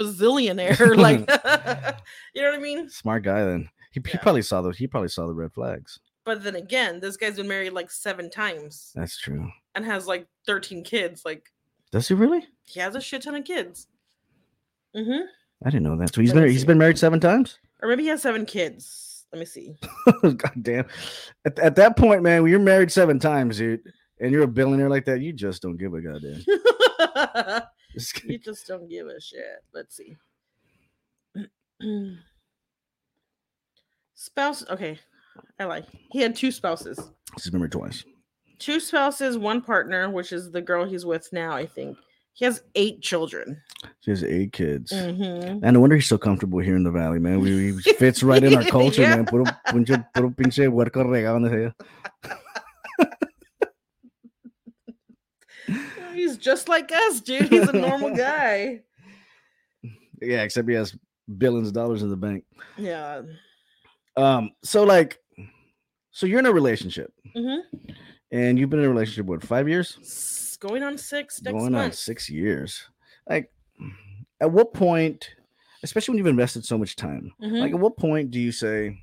[0.00, 0.96] bazillionaire.
[0.96, 1.20] like,
[2.34, 2.88] you know what I mean?
[2.88, 3.44] Smart guy.
[3.44, 6.00] Then he, he probably saw the he probably saw the red flags.
[6.24, 9.50] But then again, this guy's been married like seven times That's true.
[9.74, 11.24] and has like 13 kids.
[11.24, 11.50] Like,
[11.92, 12.46] Does he really?
[12.66, 13.86] he has a shit ton of kids.
[14.96, 15.24] Mm-hmm.
[15.64, 16.14] I didn't know that.
[16.14, 16.52] So he's married.
[16.52, 17.58] He's been married seven times.
[17.82, 19.06] Or maybe he has seven kids.
[19.32, 19.76] Let me see.
[20.22, 20.86] God damn.
[21.44, 23.80] At, at that point, man, when you're married seven times, dude,
[24.20, 26.42] and you're a billionaire like that, you just don't give a goddamn.
[28.24, 29.64] You just don't give a shit.
[29.74, 30.16] Let's see.
[34.14, 34.64] Spouse.
[34.70, 34.98] Okay.
[35.58, 35.86] I like.
[36.12, 37.00] He had two spouses.
[37.34, 38.04] He's married twice.
[38.58, 41.96] Two spouses, one partner, which is the girl he's with now, I think.
[42.32, 43.60] He has eight children.
[44.00, 44.92] He has eight kids.
[44.92, 45.60] Mhm.
[45.62, 47.40] And no wonder he's so comfortable here in the valley, man.
[47.40, 49.16] We, he fits right in our culture, Yeah.
[49.16, 49.26] man.
[49.26, 51.74] Puro, pinche, puro pinche huerco regado sea.
[56.14, 57.48] He's just like us, dude.
[57.48, 58.80] He's a normal guy.
[60.22, 60.94] Yeah, except he has
[61.38, 62.44] billions of dollars in the bank.
[62.76, 63.22] Yeah.
[64.18, 65.16] Um, so like,
[66.10, 67.60] so you're in a relationship, hmm
[68.30, 70.49] and you've been in a relationship what five years?
[70.60, 72.84] Going on six next Going on six years.
[73.28, 73.50] Like,
[74.40, 75.30] at what point,
[75.82, 77.60] especially when you've invested so much time, Mhm.
[77.60, 79.02] like at what point do you say,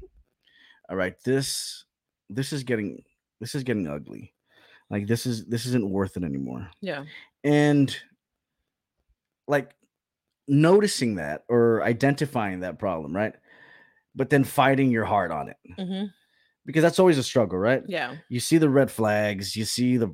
[0.89, 1.85] "All right, this,
[2.29, 3.03] this is getting,
[3.39, 4.33] this is getting ugly.
[4.89, 7.05] Like this is this isn't worth it anymore." yeah.
[7.43, 7.95] and
[9.47, 9.71] like
[10.47, 13.33] noticing that or identifying that problem right
[14.15, 16.05] but then fighting your heart on it hmm
[16.65, 18.15] because that's always a struggle right Yeah.
[18.29, 20.13] you see the red flags you see the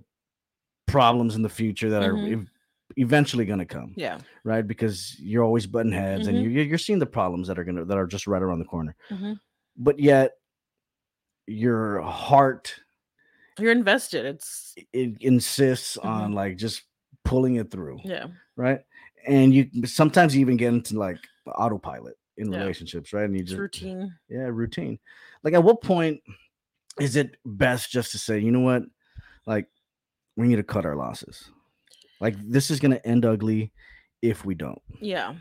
[0.87, 2.33] problems in the future that are Mhm.
[2.33, 2.49] ev-
[2.97, 4.19] eventually going to come Yeah.
[4.43, 6.43] right because you're always button heads and Mhm.
[6.43, 8.59] you- you're, you're seeing the problems that are going to that are just right around
[8.59, 9.39] the corner Mhm.
[9.77, 10.33] but yet
[11.47, 12.79] your heart
[13.59, 14.25] You're invested.
[14.25, 16.05] It's it insists Mhm.
[16.05, 16.83] on like just
[17.23, 18.27] pulling it through yeah.
[18.55, 18.81] right?
[19.27, 22.59] And you sometimes you even get into like autopilot in Yeah.
[22.59, 23.25] relationships, right?
[23.25, 24.13] And you just routine.
[24.27, 24.99] yeah, routine.
[25.43, 26.21] Like at what point
[26.99, 28.83] is it best just to say, you know what,
[29.45, 29.67] like
[30.35, 31.51] we need to cut our losses.
[32.19, 33.71] Like this is gonna end ugly
[34.21, 34.81] if we don't.
[34.99, 35.35] Yeah.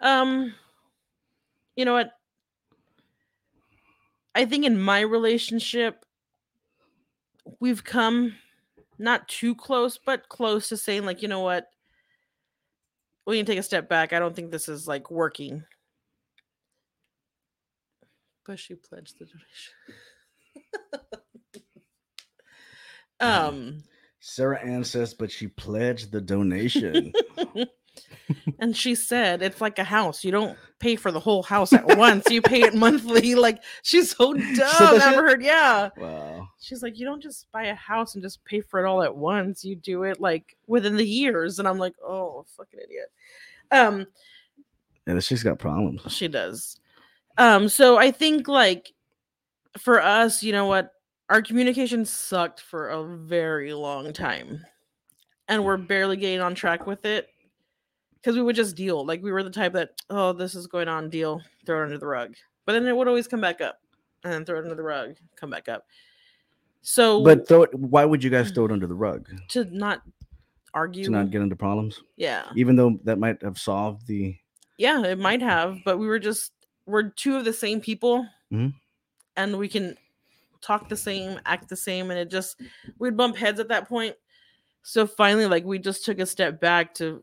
[0.00, 0.54] Um
[1.76, 2.12] you know what?
[4.34, 6.04] I think in my relationship
[7.60, 8.36] we've come
[8.98, 11.66] not too close, but close to saying like, you know what?
[13.26, 14.12] We need to take a step back.
[14.12, 15.64] I don't think this is like working.
[18.46, 19.74] But she pledged the donation.
[23.20, 23.82] um
[24.28, 27.12] Sarah Ann says, but she pledged the donation.
[28.58, 30.22] and she said it's like a house.
[30.22, 32.30] You don't pay for the whole house at once.
[32.30, 33.34] You pay it monthly.
[33.38, 34.54] Like she's so dumb.
[34.56, 35.14] that I've shit?
[35.14, 35.42] heard.
[35.42, 35.88] Yeah.
[35.96, 36.46] wow.
[36.60, 39.16] She's like, you don't just buy a house and just pay for it all at
[39.16, 39.64] once.
[39.64, 41.58] You do it like within the years.
[41.58, 43.10] And I'm like, oh, fucking idiot.
[43.70, 44.06] Um,
[45.06, 46.02] Yeah, this chick's got problems.
[46.12, 46.78] she does.
[47.38, 48.92] Um, so I think like
[49.78, 50.92] for us, you know what,
[51.30, 54.64] our communication sucked for a very long time.
[55.48, 55.86] And we're mm.
[55.86, 57.28] barely getting on track with it.
[58.16, 59.06] Because we would just deal.
[59.06, 61.98] Like we were the type that, oh, this is going on, deal, throw it under
[61.98, 62.34] the rug.
[62.66, 63.78] But then it would always come back up.
[64.24, 65.86] And then throw it under the rug, come back up.
[66.82, 68.72] So But throw it, why would you guys throw it mm.
[68.72, 69.28] under the rug?
[69.50, 70.02] to not
[70.74, 71.04] argue.
[71.04, 72.02] To not get into problems?
[72.16, 72.46] yeah.
[72.56, 74.36] Even though that might have solved the
[74.76, 75.44] Yeah, it might mm.
[75.44, 76.52] have, but we were just
[76.86, 78.74] we're two of the same people, Mhm.
[79.36, 79.96] and we can
[80.60, 82.60] talk the same, act the same, and it just
[82.98, 84.14] we'd bump heads at that point.
[84.82, 87.22] So finally, like we just took a step back to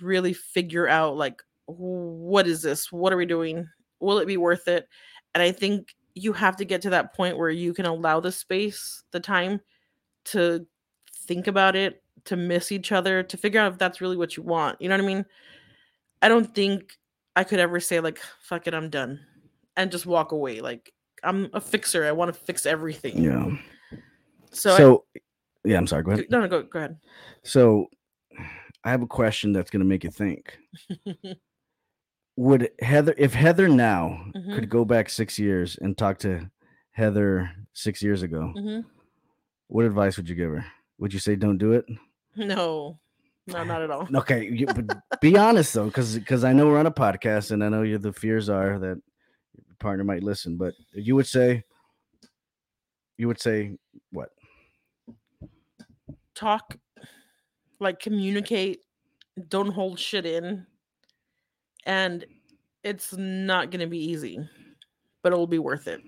[0.00, 2.92] really figure out like what is this?
[2.92, 3.68] What are we doing?
[4.00, 4.88] Will it be worth it?
[5.34, 8.32] And I think you have to get to that point where you can allow the
[8.32, 9.60] space, the time
[10.26, 10.66] to
[11.12, 14.42] think about it, to miss each other, to figure out if that's really what you
[14.42, 14.80] want.
[14.80, 15.26] You know what I mean?
[16.22, 16.98] I don't think
[17.34, 19.20] I could ever say like fuck it, I'm done
[19.76, 20.60] and just walk away.
[20.60, 22.04] Like I'm a fixer.
[22.06, 23.22] I want to fix everything.
[23.22, 23.46] Yeah.
[24.50, 25.04] So, So,
[25.64, 26.02] yeah, I'm sorry.
[26.02, 26.26] Go ahead.
[26.30, 26.98] no, no, go, go ahead.
[27.44, 27.86] So,
[28.84, 30.58] I have a question that's going to make you think.
[32.36, 34.54] Would Heather, if Heather now Mhm.
[34.54, 36.50] could go back six years and talk to
[36.92, 38.80] Heather six years ago, hmm
[39.68, 40.64] what advice would you give her?
[40.98, 41.84] Would you say don't do it?
[42.36, 43.00] No,
[43.48, 44.08] no, not at all.
[44.14, 44.84] Okay, you, but
[45.20, 47.98] be honest though, because because I know we're on a podcast and I know you
[47.98, 48.98] the fears are that
[49.78, 51.64] partner might listen, but you would say,
[53.16, 53.76] you would say
[54.12, 54.30] what?
[56.34, 56.76] Talk,
[57.78, 58.80] like communicate.
[59.48, 60.66] Don't hold shit in.
[61.84, 62.24] And
[62.82, 64.38] it's not gonna be easy,
[65.22, 66.00] but it will be worth it.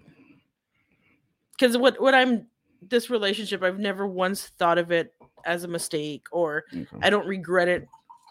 [1.53, 2.47] Because what what I'm
[2.83, 6.87] this relationship, I've never once thought of it as a mistake or Okay.
[7.03, 7.89] I don't regret it,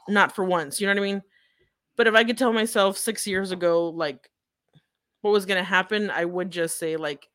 [0.08, 0.80] not for once.
[0.80, 1.22] You know what I mean?
[1.96, 4.30] But if I could tell myself six years ago, like
[5.22, 7.28] what was gonna happen, I would just say like,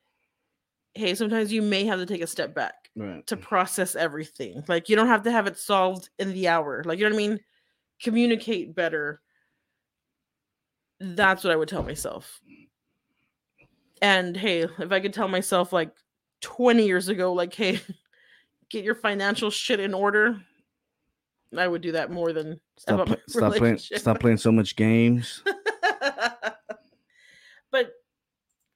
[0.95, 3.25] hey, sometimes you may have to take a step back Right.
[3.27, 4.63] to process everything.
[4.67, 6.83] Like you don't have to have it solved in the hour.
[6.85, 7.39] Like you know what I mean?
[8.01, 9.21] Communicate better.
[10.99, 12.39] That's what I would tell myself.
[14.01, 15.91] And hey, if I could tell myself like
[16.41, 17.79] 20 years ago, like, hey,
[18.69, 20.39] get your financial shit in order,
[21.57, 23.77] I would do that more than Stop, stop playing.
[23.77, 25.41] Stop playing so much games.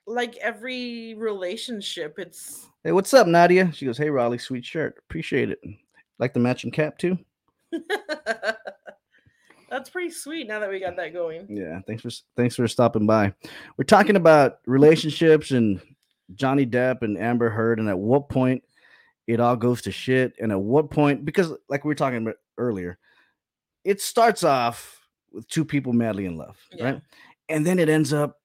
[0.07, 3.71] like every relationship, it's Hey, what's up, Nadia?
[3.73, 4.95] She goes, Hey, Raleigh, sweet shirt.
[5.09, 5.59] Appreciate it.
[6.17, 7.17] Like the matching cap too.
[9.69, 11.45] that's pretty sweet now that we got that going.
[11.49, 13.33] Yeah, thanks for thanks for stopping by.
[13.77, 15.81] We're talking about relationships and
[16.35, 18.63] Johnny Depp and Amber Heard, and at what point
[19.27, 22.35] it all goes to shit, and at what point because like we were talking about
[22.57, 22.97] earlier,
[23.83, 26.83] it starts off with two people madly in love, Yeah.
[26.85, 27.01] right?
[27.49, 28.37] And then it ends up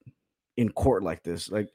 [0.56, 1.68] in court like this, like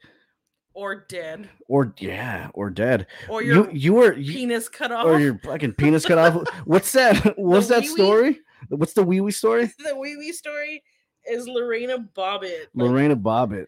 [0.74, 1.48] Or dead.
[1.68, 3.06] or yeah, or dead.
[3.28, 5.06] Or your You you were you, penis cut off.
[5.06, 6.48] or your fucking penis cut off.
[6.64, 7.34] What's that?
[7.38, 7.94] What's that wee-wee?
[7.94, 8.40] story?
[8.68, 9.70] What's the wee wee story?
[9.84, 10.82] the wee wee story
[11.30, 12.66] is Lorena Bobbitt.
[12.74, 13.66] like- Lorena Bobbitt.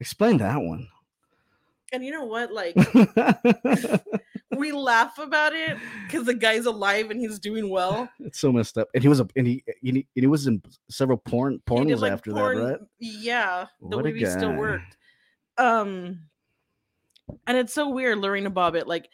[0.00, 0.88] Explain that one.
[1.92, 2.52] and you know what?
[2.52, 2.74] Like
[4.56, 8.08] we laugh about it because the guy's alive and he's doing well.
[8.20, 8.88] it's so messed up.
[8.94, 11.58] And he was a and he and he, and he was in several porn He
[11.66, 12.80] porn did, was like, after porn- that, right?
[12.98, 14.96] Yeah, the What wee still worked.
[15.58, 16.20] Um,
[17.46, 18.86] and it's so weird, Lorena Bobbitt.
[18.86, 19.08] Like,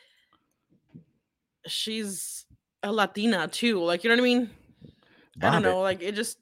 [1.66, 2.44] she's
[2.82, 3.82] a Latina too.
[3.82, 4.50] Like, you know what I mean?
[5.40, 5.80] I don't know.
[5.80, 6.38] Like, it just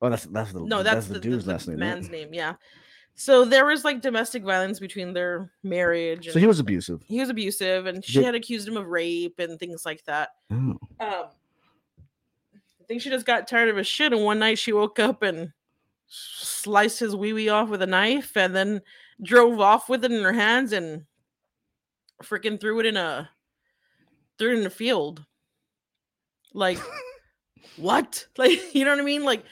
[0.00, 1.78] Oh, that's that's the no, that's, the, the, dude's the, last name.
[1.78, 1.86] right?
[1.86, 2.32] man's name.
[2.32, 2.54] Yeah.
[3.20, 6.26] So there was like domestic violence between their marriage.
[6.28, 7.02] And So he was abusive.
[7.04, 10.30] he was abusive, and she Did- had accused him of rape and things like that.
[10.52, 10.56] Oh.
[10.56, 15.00] Um, I think she just got tired of his shit, and one night she woke
[15.00, 15.52] up and
[16.06, 18.82] sliced his wee wee off with a knife, and then
[19.20, 21.04] drove off with it in her hands and
[22.22, 23.28] freaking threw it in a
[24.38, 25.24] threw it in a field.
[26.54, 26.78] Like
[27.76, 28.26] what?
[28.38, 29.24] Like you know what I mean?
[29.24, 29.44] Like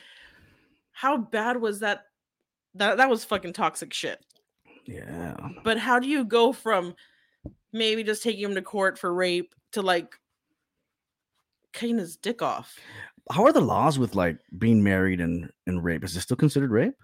[0.92, 2.05] how bad was that?
[2.76, 4.24] That that was fucking toxic shit.
[4.84, 5.36] Yeah.
[5.64, 6.94] But how do you go from
[7.72, 10.14] maybe just taking him to court for rape to like
[11.72, 12.76] cutting his dick off?
[13.30, 16.04] How are the laws with like being married and and rape?
[16.04, 16.94] Is it still considered rape?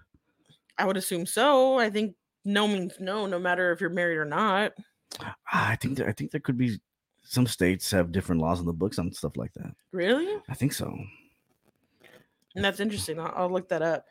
[0.77, 1.77] I would assume so.
[1.77, 4.73] I think no means no, no matter if you're married or not.
[5.21, 6.79] Ah, I think there, I think there could be
[7.23, 9.73] some states have different laws in the books on stuff like that.
[9.91, 10.41] Really?
[10.49, 10.95] I think so.
[12.55, 13.19] And that's interesting.
[13.19, 14.05] I'll, I'll look that up.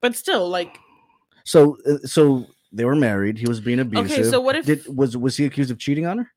[0.00, 0.78] But still, like,
[1.44, 3.38] So uh, so they were married.
[3.38, 4.10] He was being abusive.
[4.20, 6.30] Okay, so what if- Did, was was he accused of cheating on her?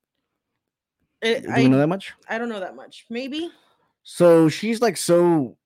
[1.22, 2.14] it, Do you know I, that much?
[2.30, 3.06] I don't know that much.
[3.10, 3.50] Maybe.
[4.04, 5.58] So she's like so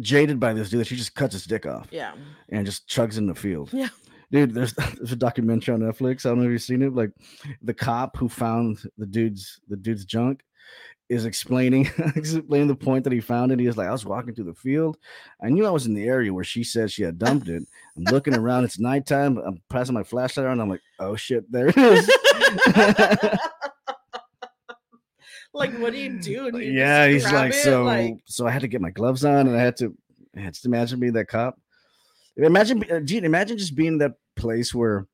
[0.00, 2.12] jaded by this dude that she just cuts his dick off Yeah.
[2.50, 3.70] and just chugs in the field.
[3.72, 3.88] Yeah.
[4.30, 6.24] Dude, there's there's a documentary on Netflix.
[6.24, 6.94] I don't know if you've seen it.
[6.94, 7.12] Like
[7.62, 10.42] the cop who found the dude's the dude's junk
[11.10, 13.58] is explaining explaining the point that he found it.
[13.58, 14.96] He was like, I was walking through the field.
[15.42, 17.64] I knew I was in the area where she said she had dumped it.
[17.96, 19.36] I'm looking around, it's nighttime.
[19.38, 20.60] I'm passing my flashlight around.
[20.60, 22.08] I'm like, oh shit, there it is.
[25.52, 26.52] like, what do you do?
[26.52, 27.64] Do you yeah, he's like, it?
[27.64, 29.94] so like, so I had to get my gloves on and I had to
[30.36, 31.58] I had to imagine being that cop.
[32.36, 35.08] Imagine uh, Gene, imagine just being in that place where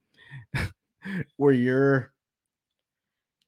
[1.38, 2.12] where you're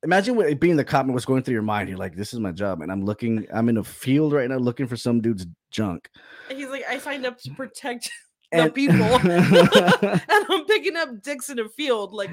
[0.02, 1.88] imagine what being the cop and what's going through your mind.
[1.88, 3.46] You're like, this is my job, and I'm looking.
[3.52, 6.08] I'm in a field right now looking for some dude's junk.
[6.48, 8.10] And he's like, I signed up to protect
[8.52, 8.96] the And- people,
[9.30, 12.12] and I'm picking up dicks in a field.
[12.12, 12.30] Like,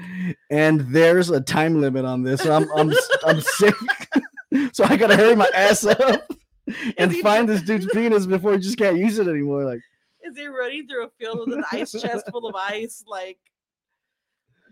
[0.50, 2.42] and there's a time limit on this.
[2.42, 2.92] So I'm I'm
[3.24, 3.74] I'm sick.
[4.72, 6.30] so I gotta hurry my ass up
[6.98, 9.64] and find this dude's penis before he just can't use it anymore.
[9.64, 9.80] Like
[10.26, 13.04] is he running through a field with an ice chest full of ice?
[13.06, 13.38] Like,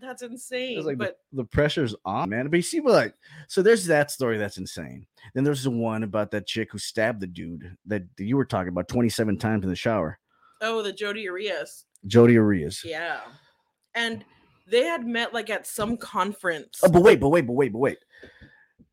[0.04, 0.78] that's insane.
[0.78, 2.48] it's like the- but the, pressure's on, man.
[2.48, 3.14] But you see, like,
[3.48, 5.06] so there's that story that's insane.
[5.34, 8.68] Then there's the one about that chick who stabbed the dude that you were talking
[8.68, 10.18] about 27 times in the shower.
[10.60, 11.84] oh, the Jodi Arias.
[12.06, 12.82] Jodi Arias.
[12.84, 13.20] Yeah.
[13.94, 14.24] And
[14.66, 16.80] they had met like at some conference.
[16.82, 17.98] Oh, but wait, but wait, but wait, but wait.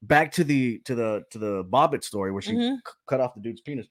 [0.01, 2.75] Back to the to the to the Bobbitt story where she Mhm.
[2.77, 3.87] c- cut off the dude's penis.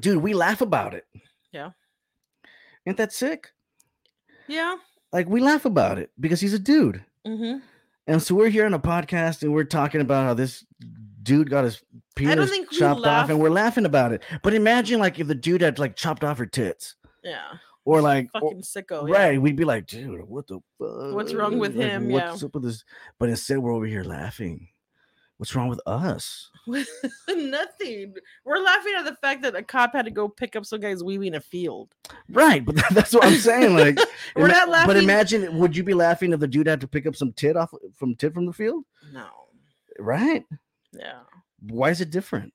[0.00, 1.04] Dude, we laugh about it.
[1.52, 1.70] Yeah.
[2.86, 3.50] Ain't that sick?
[4.46, 4.76] Yeah.
[5.12, 7.04] Like we laugh about it because he's a dude.
[7.26, 7.58] hmm
[8.06, 10.64] And so we're here on a podcast and we're talking about how this
[11.22, 11.82] dude got his
[12.16, 14.22] penis chopped off and we're laughing about it.
[14.42, 17.38] But imagine like if the dude had like chopped off her tits Yeah.
[17.84, 19.08] or like or- Fucking sicko.
[19.08, 19.14] yeah.
[19.16, 21.14] right, we'd be like, dude, what the fuck?
[21.14, 22.08] What's wrong with Like, him?
[22.10, 22.46] What's Yeah.
[22.46, 22.84] up with this?
[23.18, 24.68] But instead we're over here laughing.
[25.40, 26.50] What's wrong with us?
[26.66, 28.14] Nothing.
[28.44, 31.02] We're laughing at the fact that a cop had to go pick up some guy's
[31.02, 31.94] weaving in a field.
[32.28, 33.74] Right, but that's what I'm saying.
[33.74, 33.98] Like
[34.36, 37.06] We're ima- not But imagine, would you be laughing if the dude had to pick
[37.06, 38.84] up some tit off from tit from the field?
[39.14, 39.28] No.
[39.98, 40.44] Right?
[40.92, 41.20] Yeah.
[41.60, 42.52] Why is it different?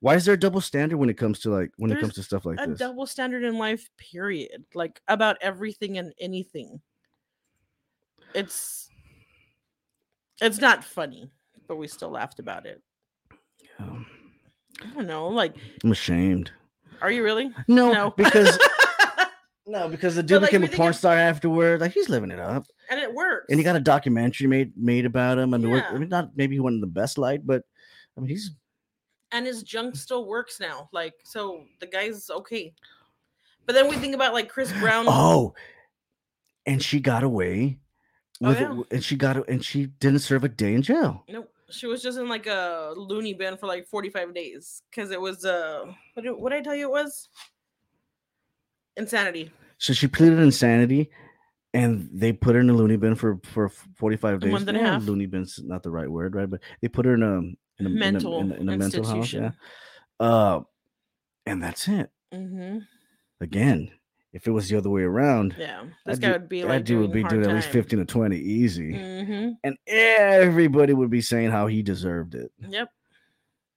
[0.00, 2.24] Why is there a double standard when it comes to like when it comes to
[2.24, 2.80] stuff like a this?
[2.80, 4.64] double standard in life, period.
[4.74, 6.80] Like about everything and anything.
[8.34, 8.88] It's
[10.40, 11.30] it's not funny,
[11.68, 12.82] but we still laughed about it.
[13.78, 14.06] Um,
[14.82, 15.28] I don't know.
[15.28, 15.54] Like,
[15.84, 16.50] I'm ashamed.
[17.00, 17.50] are you really?
[17.68, 18.10] No, No.
[18.16, 18.58] because
[19.66, 21.80] no, because the dude like, became a porn of- star afterward.
[21.80, 23.46] Like he's living it up, and it works.
[23.50, 25.54] and he got a documentary made made about him.
[25.54, 27.62] I mean, we're- I mean, not maybe he wasn't the best light, but
[28.16, 28.50] I mean, he's
[29.30, 30.88] and his junk still works now.
[30.92, 32.72] Like, so the guy's okay.
[33.66, 35.04] But then we think about like Chris Brown.
[35.08, 35.54] oh,
[36.66, 37.78] and she got away
[38.42, 38.80] Oh, with yeah.
[38.80, 41.24] it, and she got and she didn't serve a day in jail.
[41.28, 41.50] Nope.
[41.70, 45.44] She was just in like a loony bin for like 45 days because it was
[45.44, 47.28] uh what did, what did I tell you it was?
[48.96, 49.52] Insanity.
[49.78, 51.10] So she pleaded insanity,
[51.72, 54.50] and they put her in a loony bin for for 45 days.
[54.52, 55.04] month and a half.
[55.04, 56.50] Loony bin's not the right word, right?
[56.50, 58.76] But they put her in a in a, in a- Mental in a, in a
[58.76, 59.32] mental house.
[59.32, 59.50] Yeah.
[60.18, 60.60] Uh,
[61.46, 62.10] and that's it.
[62.34, 62.78] Mm-hmm.
[63.40, 63.90] Again,
[64.32, 65.84] if it was the other way around, Yeah.
[66.04, 68.04] This that guy would be that like dude would be doing at least 15 to
[68.04, 69.50] 20 easy, Mm-hmm.
[69.64, 72.52] and everybody would be saying how he deserved it.
[72.68, 72.90] Yep.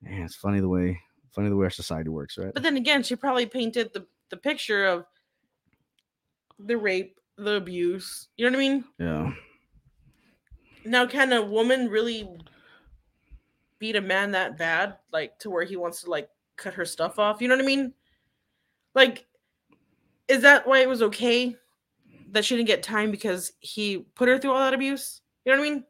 [0.01, 0.99] Man, it's funny the way
[1.33, 2.53] funny the way our society works, right?
[2.53, 5.05] But then again, she probably painted the the picture of
[6.59, 8.27] the rape, the abuse.
[8.37, 8.83] You know what I mean?
[8.99, 9.31] yeah.
[10.83, 12.27] Now, can a woman really
[13.79, 17.19] beat a man that bad, like to where he wants to like cut her stuff
[17.19, 17.41] off?
[17.41, 17.93] You know what I mean?
[18.95, 19.25] Like,
[20.31, 21.55] is that why it was okay
[22.31, 25.21] that she didn't get time because he put her through all that abuse?
[25.45, 25.83] You know what I mean?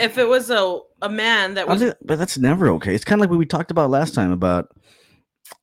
[0.00, 2.94] If it was a a man that was thi- but that's never okay.
[2.94, 4.76] It's kind of like what we talked about last time about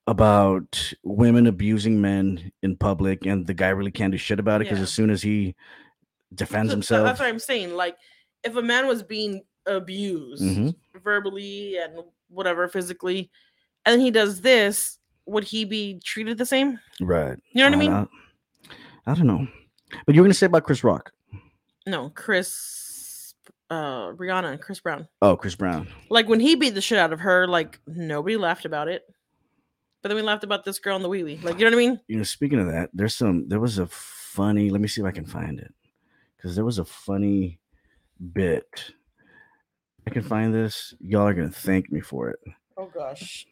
[0.07, 4.65] about women abusing men in public, and the guy really can't do shit about it
[4.65, 4.83] because Yeah.
[4.83, 5.55] as soon as he
[6.33, 7.73] defends So- himself, That's what I'm saying.
[7.75, 7.97] Like,
[8.43, 10.75] if a man was being abused Mhm.
[11.03, 13.29] verbally and whatever physically,
[13.85, 16.79] and he does this, would he be treated the same?
[17.01, 17.37] right?
[17.53, 17.91] You know what I mean?
[19.05, 19.47] I, I don't know,
[20.05, 21.11] but you were gonna say about Chris Rock?
[21.85, 23.33] No, Chris,
[23.69, 25.07] uh, Rihanna and Chris Brown.
[25.21, 25.87] Oh, Chris Brown.
[26.09, 29.03] Like when he beat the shit out of her, like nobody laughed about it.
[30.01, 31.39] But then we laughed about this girl in the wee wee.
[31.41, 31.99] Like, you know what I mean?
[32.09, 33.47] You know, speaking of that, there's some.
[33.47, 34.69] There was a funny.
[34.69, 35.73] Let me see if I can find it,
[36.35, 37.59] because there was a funny
[38.33, 38.91] bit.
[40.05, 40.93] I can find this.
[40.99, 42.39] Y'all are gonna thank me for it.
[42.75, 43.45] Oh gosh.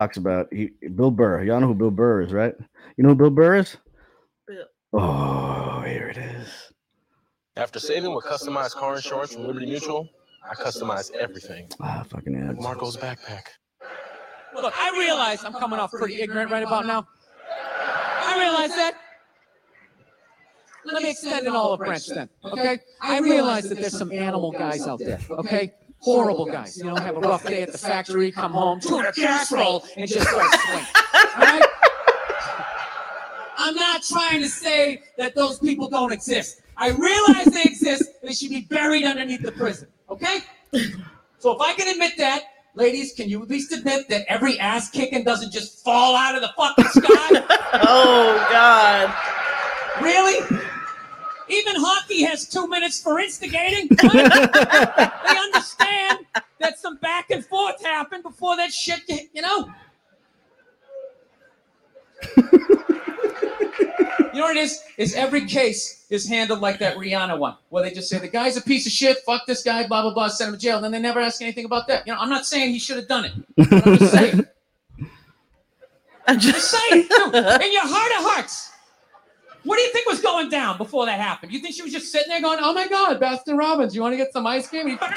[0.00, 1.44] Talks about he, Bill Burr.
[1.44, 2.54] Y'all know who Bill Burr is, right?
[2.96, 3.76] You know who Bill Burr is?
[4.48, 4.62] Yeah.
[4.94, 6.72] Oh, here it is.
[7.56, 10.08] After saving with customized car insurance from Liberty Mutual,
[10.50, 11.68] I customize everything.
[11.80, 12.56] Ah, fucking ads.
[12.58, 13.42] Like Marco's backpack.
[14.54, 17.06] Look, I realize I'm coming off pretty ignorant right about now.
[17.52, 18.94] I realize that.
[20.86, 22.78] Let me extend an olive branch then, okay?
[23.02, 25.74] I realize that there's some animal guys out there, okay?
[26.00, 26.76] Horrible guys.
[26.76, 30.08] You know, have a rough day at the factory, come home, tuna a casserole, and
[30.08, 30.86] just start swinging.
[31.38, 31.62] Right?
[33.58, 36.62] I'm not trying to say that those people don't exist.
[36.76, 38.04] I realize they exist.
[38.22, 40.38] They should be buried underneath the prison, okay?
[41.38, 42.44] So if I can admit that,
[42.74, 46.40] Ladies, can you at least admit that every ass kicking doesn't just fall out of
[46.40, 47.44] the fucking sky?
[47.82, 49.12] oh God.
[50.00, 50.60] really?
[51.50, 53.88] Even hockey has two minutes for instigating.
[53.88, 56.26] They understand
[56.60, 59.70] that some back and forth happened before that shit, you know?
[64.32, 64.80] You know what it is?
[64.96, 68.56] Is every case is handled like that Rihanna one, where they just say the guy's
[68.56, 70.84] a piece of shit, fuck this guy, blah blah blah, send him to jail, and
[70.84, 72.06] then they never ask anything about that.
[72.06, 73.32] You know, I'm not saying he should have done it.
[73.72, 74.46] I'm just saying.
[76.26, 78.69] I'm Just just saying, in your heart of hearts,
[79.64, 81.52] what do you think was going down before that happened?
[81.52, 84.12] You think she was just sitting there going, "Oh my God, Baskin Robbins, you want
[84.14, 84.98] to get some ice cream?"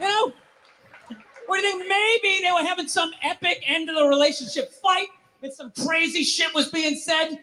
[0.00, 0.32] You know,
[1.46, 1.88] what do you think?
[1.88, 5.08] Maybe they were having some epic end of the relationship fight,
[5.42, 7.38] and some crazy shit was being said.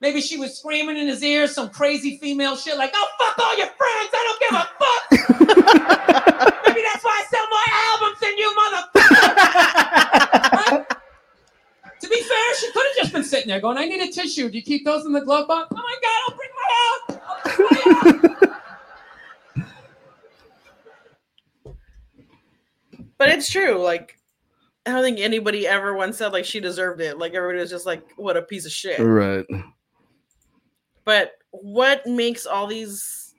[0.00, 3.56] Maybe she was screaming in his ear some crazy female shit like, "Oh fuck all
[3.58, 5.10] your friends, I don't give a fuck."
[6.66, 9.36] Maybe that's why I sell more albums than you, motherfucker.
[10.70, 10.86] Right?
[12.08, 14.48] To be fair, she could have just been sitting there going, I need a tissue.
[14.48, 15.68] Do you keep those in the glove box?
[15.70, 17.20] Oh my God, I'll bring my out.
[17.28, 18.18] I'll bring my out.
[23.18, 23.82] But it's true.
[23.82, 24.18] Like,
[24.86, 27.18] I don't think anybody ever once said like she deserved it.
[27.18, 29.44] Like everybody was just like, "What a piece of shit." right.
[31.04, 33.34] But what makes all these?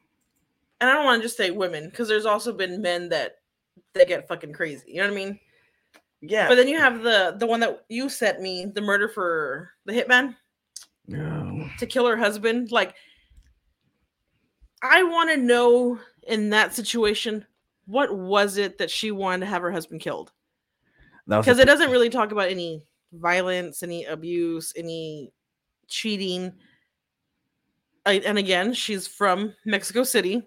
[0.79, 3.37] And I don't want to just say women because there's also been men that
[3.93, 4.83] they get fucking crazy.
[4.87, 5.39] You know what I mean?
[6.21, 6.47] Yeah.
[6.47, 9.93] But then you have the the one that you sent me, the murder for the
[9.93, 10.35] hitman
[11.07, 11.69] Yeah.
[11.77, 12.71] to kill her husband.
[12.71, 12.95] Like,
[14.81, 17.45] I want to know in that situation
[17.85, 20.31] what was it that she wanted to have her husband killed
[21.27, 25.31] because it doesn't really talk about any violence, any abuse, any
[25.87, 26.51] cheating.
[28.05, 30.41] I, and again, she's from Mexico City,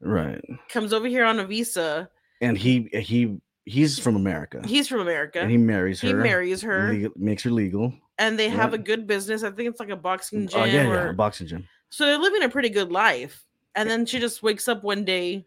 [0.00, 0.44] right.
[0.68, 2.08] comes over here on a visa.
[2.40, 4.62] And he he he's from America.
[4.66, 5.40] He's from America.
[5.40, 6.08] and he marries her.
[6.08, 7.92] He marries her, legal- makes her legal.
[8.18, 9.42] and they have a good business.
[9.42, 10.60] I think it's like a boxing gym.
[10.60, 11.66] Oh yeah, yeah, a boxing gym.
[11.90, 13.44] So they're living a pretty good life.
[13.76, 15.46] And then she just wakes up one day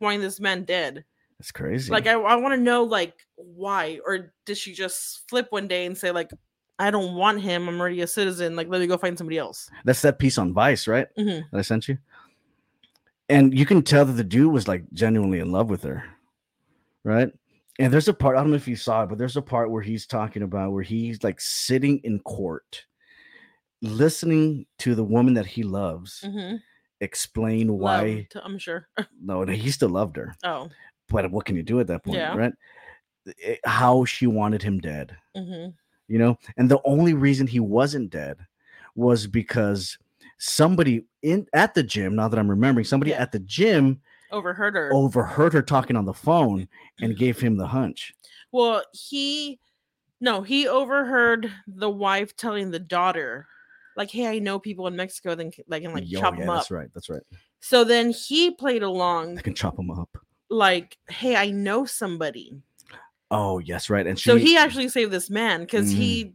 [0.00, 1.04] wanting this man dead.
[1.38, 1.90] That's crazy.
[1.90, 5.86] Like I, I want to know like why or did she just flip one day
[5.86, 6.30] and say like
[6.78, 7.68] I don't want him.
[7.68, 8.54] I'm already a citizen.
[8.54, 9.68] Like let me go find somebody else.
[9.84, 11.08] That's that piece on Vice, right?
[11.18, 11.44] Mhm.
[11.50, 11.98] That I sent you.
[13.28, 16.04] And you can tell that the dude was like genuinely in love with her,
[17.04, 17.30] right?
[17.78, 19.70] And there's a part I don't know if you saw it, but there's a part
[19.70, 22.84] where he's talking about where he's like sitting in court,
[23.80, 26.56] listening to the woman that he loves Mm-hmm.
[27.00, 28.26] explain why.
[28.42, 28.88] I'm sure.
[29.20, 30.68] No, he still loved her, Oh.
[31.08, 32.36] but what can you do at that point, Yeah.
[32.36, 32.52] right?
[33.38, 35.16] It- how she wanted him dead.
[35.36, 35.68] hmm
[36.08, 38.36] you know and the only reason he wasn't dead
[38.96, 39.96] was because
[40.38, 43.22] somebody in at the gym now that i'm remembering somebody Yeah.
[43.22, 44.00] at the gym
[44.32, 44.90] Overheard her.
[44.92, 46.66] overheard her talking on the phone
[47.00, 48.14] and gave him the hunch
[48.50, 49.58] Well, he
[50.20, 53.46] no, he overheard the wife telling the daughter,
[53.96, 56.50] like, "Hey, I know people in Mexico then that can like Yo, chop yeah, them
[56.50, 57.22] up." that's right that's right
[57.60, 60.16] So then he played along, i can chop them up
[60.48, 62.54] like, "Hey, I know somebody."
[63.30, 65.96] oh yes right and she, so he actually saved this man because Mm.
[65.96, 66.32] he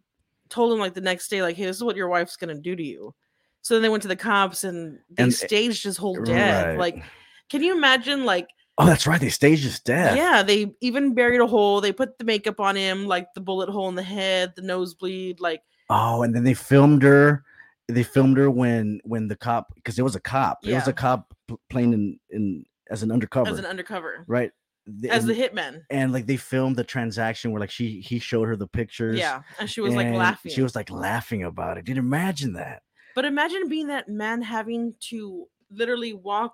[0.50, 2.76] told him like the next day, like, "Hey, this is what your wife's gonna do
[2.76, 3.14] to you."
[3.62, 6.68] So then they went to the cops and they And- staged his whole death.
[6.68, 6.78] right.
[6.78, 7.04] Like,
[7.50, 8.26] can you imagine?
[8.26, 11.82] Like, oh that's right they staged his death yeah, they even buried a hole.
[11.82, 15.40] They put the makeup on him, like the bullet hole in the head, the nosebleed,
[15.40, 15.62] like.
[15.90, 17.44] oh and then they filmed her
[17.88, 20.94] they filmed her when when the cop because there was a cop It was a
[20.94, 21.34] cop
[21.70, 24.52] playing in in as an undercover as an undercover, right
[24.86, 25.84] The- as the hitman.
[25.90, 29.42] and like they filmed the transaction where like she he showed her the pictures Yeah,
[29.60, 30.52] and she was like laughing.
[30.52, 31.86] She was like laughing about it.
[31.86, 32.84] Did you imagine that?
[33.16, 36.54] but imagine being that man having to literally walk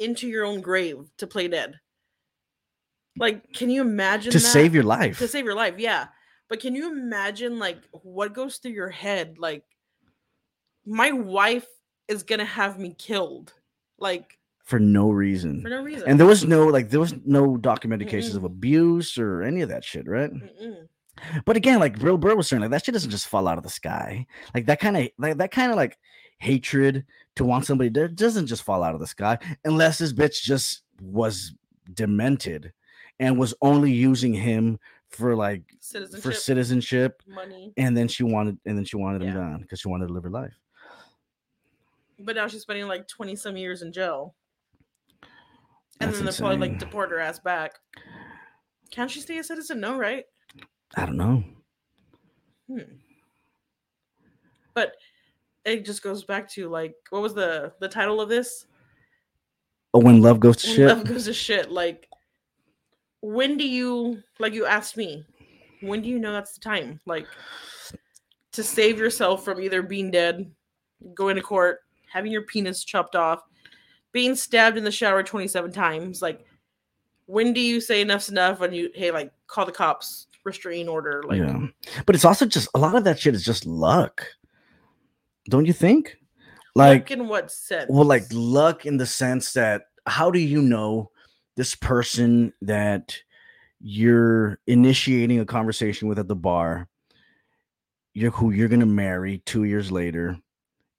[0.00, 1.78] into your own grave to play dead.
[3.16, 4.44] Like, can you imagine to that?
[4.44, 5.18] save your life.
[5.18, 5.74] to save your life?
[5.78, 6.06] Yeah,
[6.48, 9.36] but can you imagine like what goes through your head?
[9.38, 9.62] Like,
[10.86, 11.66] my wife
[12.08, 13.52] is gonna have me killed,
[13.98, 15.62] like for no reason.
[15.62, 16.08] for no reason.
[16.08, 18.38] and there was no like there was no documented cases Mm-mm.
[18.38, 20.32] of abuse or any of that shit, right?
[20.32, 20.88] Mm-mm.
[21.44, 23.64] But again, like Bill Burr was saying, like that shit doesn't just fall out of
[23.64, 24.26] the sky.
[24.54, 25.98] Like that kind of like that kind of like
[26.40, 27.04] hatred
[27.36, 30.82] to want somebody that doesn't just fall out of the sky unless this bitch just
[31.00, 31.54] was
[31.94, 32.72] demented
[33.18, 34.78] and was only using him
[35.10, 37.72] for like citizenship, for citizenship money.
[37.76, 39.34] and then she wanted and then she wanted him Yeah.
[39.34, 40.54] gone because she wanted to live her life.
[42.18, 44.34] But now she's spending like twenty some years in jail,
[45.22, 45.30] and
[46.10, 47.74] That's then they'll probably like deport her ass back.
[48.90, 49.80] Can she stay a citizen?
[49.80, 50.24] No, right?
[50.96, 51.44] I don't know.
[52.68, 52.78] Hmm.
[54.74, 54.92] But
[55.64, 58.66] it just goes back to like what was the the title of this?
[59.92, 60.88] Oh, when love goes to when shit.
[60.88, 61.70] love goes to shit.
[61.70, 62.08] Like,
[63.22, 65.24] when do you like you asked me?
[65.80, 67.00] When do you know that's the time?
[67.06, 67.26] Like,
[68.52, 70.50] to save yourself from either being dead,
[71.14, 71.80] going to court,
[72.12, 73.42] having your penis chopped off,
[74.12, 76.22] being stabbed in the shower twenty seven times.
[76.22, 76.44] Like,
[77.26, 78.60] when do you say enough's enough?
[78.60, 81.22] And you hey, like, call the cops, restraining order.
[81.26, 81.66] Like, yeah,
[82.06, 84.24] but it's also just a lot of that shit is just luck.
[85.50, 86.16] Don't you think?
[86.74, 87.90] Like, luck in what sense?
[87.90, 91.10] well, like luck in the sense that how do you know
[91.56, 93.16] this person that
[93.80, 96.88] you're initiating a conversation with at the bar,
[98.14, 100.38] you're who you're gonna marry two years later,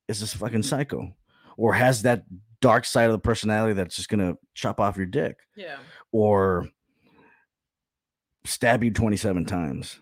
[0.08, 1.16] is this fucking psycho,
[1.56, 2.26] or has that
[2.60, 5.78] dark side of the personality that's just gonna chop off your dick, yeah,
[6.12, 6.68] or
[8.43, 9.99] stab you 27 times.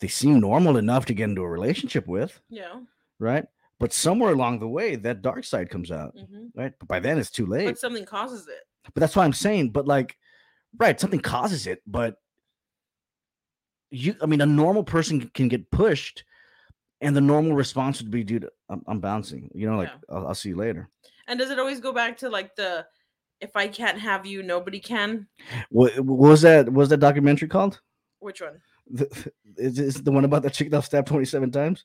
[0.00, 2.80] They seem normal enough to get into a relationship with, yeah.
[3.18, 3.44] right?
[3.80, 6.72] But somewhere along the way, that dark side comes out, hmm right?
[6.78, 7.64] But by then, it's too late.
[7.64, 8.60] But something causes it.
[8.94, 10.16] But that's why I'm saying, but like,
[10.78, 12.16] right, something causes it, but
[13.90, 16.24] you, I mean, a normal person can get pushed,
[17.00, 20.16] and the normal response would be, dude, I'm, I'm bouncing, you know, like, Yeah.
[20.16, 20.90] I'll, I'll see you later.
[21.26, 22.86] And does it always go back to like the
[23.40, 25.26] if I can't have you, nobody can?
[25.70, 26.66] What, what was that?
[26.66, 27.80] What was that documentary called?
[28.18, 28.60] Which one?
[28.90, 31.84] The, is, is the one about the chick that stabbed 27 times?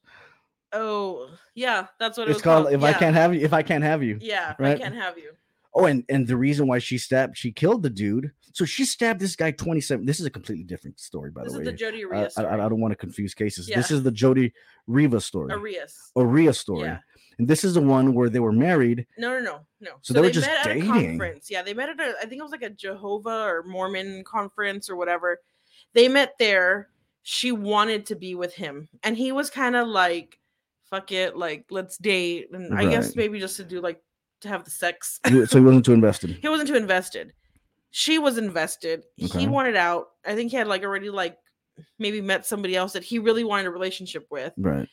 [0.74, 3.42] Oh, yeah, that's what it It's was called If I Can't Have You.
[3.42, 4.18] If I Can't Have You.
[4.22, 4.76] Yeah, right?
[4.76, 5.32] I can't have you.
[5.74, 8.32] Oh, and and the reason why she stabbed, she killed the dude.
[8.54, 10.06] So she stabbed this guy 27.
[10.06, 11.72] This is a completely different story, by This the is way.
[11.72, 12.62] the Jodi I, Arias I, story.
[12.62, 13.68] I don't want to confuse cases.
[13.68, 14.54] This is the Jodi
[14.88, 15.52] Riva story.
[15.52, 16.12] Arias.
[16.16, 16.84] Oria story.
[16.84, 17.00] Yeah.
[17.38, 19.06] And this is the one where they were married.
[19.18, 19.92] No, no, no, no.
[20.02, 20.90] So they were just met at a dating.
[20.90, 21.52] conference.
[21.52, 22.16] Yeah, they met at a.
[22.22, 25.42] I think it was like a Jehovah or Mormon conference or whatever.
[25.94, 26.88] They met there.
[27.24, 30.40] She wanted to be with him, and he was kind of like,
[30.96, 34.02] "Fuck it, like let's date." And I guess maybe just to do like
[34.42, 35.20] to have the sex.
[35.26, 36.32] So he wasn't too invested.
[36.42, 37.34] he wasn't too invested.
[37.92, 39.04] She was invested.
[39.22, 39.40] Okay.
[39.40, 40.08] He wanted out.
[40.26, 41.38] I think he had like already like
[42.00, 44.54] maybe met somebody else that he really wanted a relationship with.
[44.58, 44.88] Right.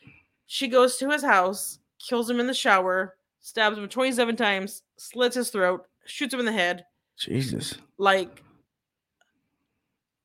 [0.46, 5.36] She goes to his house, kills him in the shower, stabs him 27 times, slits
[5.36, 6.84] his throat, shoots him in the head.
[7.18, 7.74] Jesus.
[7.98, 8.42] Like,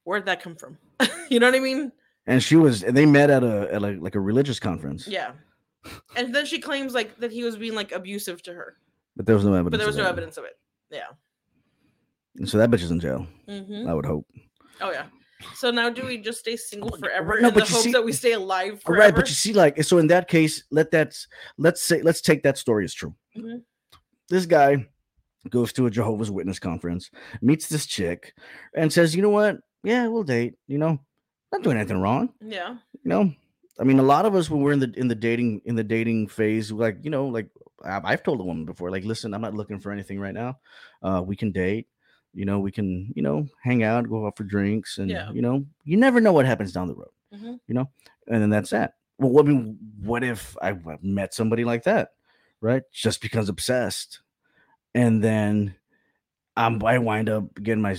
[0.03, 0.77] where'd that come from?
[1.29, 1.91] you know what I mean?
[2.25, 2.83] And she was.
[2.83, 5.07] And they met at a at like like a religious conference.
[5.07, 5.31] Yeah.
[6.15, 8.77] And then she claims like that he was being like abusive to her,
[9.15, 9.71] But there was no evidence.
[9.71, 10.09] but there of was no that.
[10.09, 10.57] evidence of it.
[10.91, 11.07] Yeah.
[12.37, 13.27] And so that bitch is in jail.
[13.47, 14.25] hmm I would hope.
[14.81, 15.05] Oh yeah.
[15.55, 18.11] So now do we just stay single forever no, in the hopes see- that we
[18.11, 19.01] stay alive forever?
[19.05, 21.15] Right, but you see, like, so in that case, let that
[21.57, 23.13] let's say let's take that story as true.
[23.37, 23.61] Mhm.
[24.29, 24.87] This guy
[25.49, 27.09] goes to a Jehovah's Witness conference,
[27.41, 28.33] meets this chick,
[28.75, 29.57] and says, "You know what?
[29.83, 30.55] Yeah, we'll date.
[30.67, 30.99] You know,
[31.51, 32.33] not doing anything wrong.
[32.41, 32.77] yeah.
[33.03, 33.33] You know."
[33.79, 35.83] I mean, a lot of us when we're in the in the dating in the
[35.83, 37.49] dating phase, like you know, like
[37.85, 40.57] I've, I've told a woman before, like, listen, I'm not looking for anything right now.
[41.03, 41.87] Uh, we can date.
[42.33, 45.31] You know, we can you know hang out, go out for drinks, and Yeah.
[45.31, 47.59] you know, you never know what happens down the road Mhm.
[47.67, 47.89] you know,
[48.27, 48.95] and then that's that.
[49.19, 52.09] Well, what, I mean, what if I met somebody like that,
[52.61, 52.83] right?
[52.91, 54.21] Just because obsessed,
[54.93, 55.75] and then
[56.55, 57.95] I'm I wind up getting my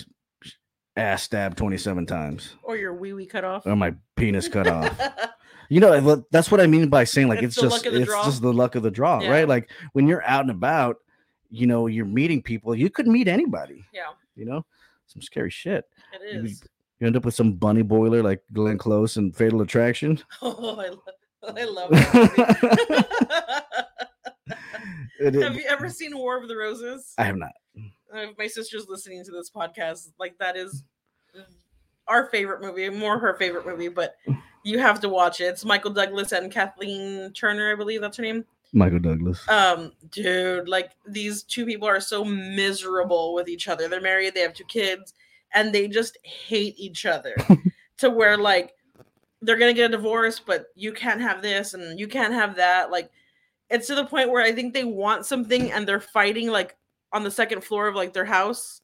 [0.96, 3.66] ass stabbed 27 times Or your wee wee cut off.
[3.66, 5.00] or my penis cut off.
[5.70, 8.00] You know, that's what I mean by saying like It's it's, just luck of the
[8.00, 8.24] it's draw.
[8.24, 9.30] just the luck of the draw, Yeah.
[9.30, 9.48] right?
[9.48, 10.96] Like when you're out and about,
[11.50, 12.74] you know, you're meeting people.
[12.74, 14.64] You could meet anybody, yeah, you know,
[15.06, 15.84] some scary shit.
[16.14, 16.56] it You,
[17.00, 20.18] you end up with some bunny boiler like Glenn Close and Fatal Attraction.
[20.42, 21.02] Oh, I, lo-
[21.56, 23.86] I love that.
[25.20, 27.12] It- Have you ever seen War of the Roses?
[27.18, 27.50] I have not.
[28.14, 30.84] Uh, my sister's listening to this podcast, like that is
[32.06, 34.14] our favorite movie, more her favorite movie, but
[34.68, 35.44] you have to watch it.
[35.44, 38.44] It's Michael Douglas and Kathleen Turner, I believe that's her name.
[38.74, 39.48] Michael Douglas.
[39.48, 43.88] Um, dude, like these two people are so miserable with each other.
[43.88, 45.14] They're married, they have two kids,
[45.54, 47.34] and they just hate each other
[47.98, 48.74] to where like
[49.40, 52.90] they're gonna get a divorce, but you can't have this and you can't have that.
[52.90, 53.10] Like
[53.70, 56.76] it's to the point where I think they want something and they're fighting like
[57.12, 58.82] on the second floor of like their house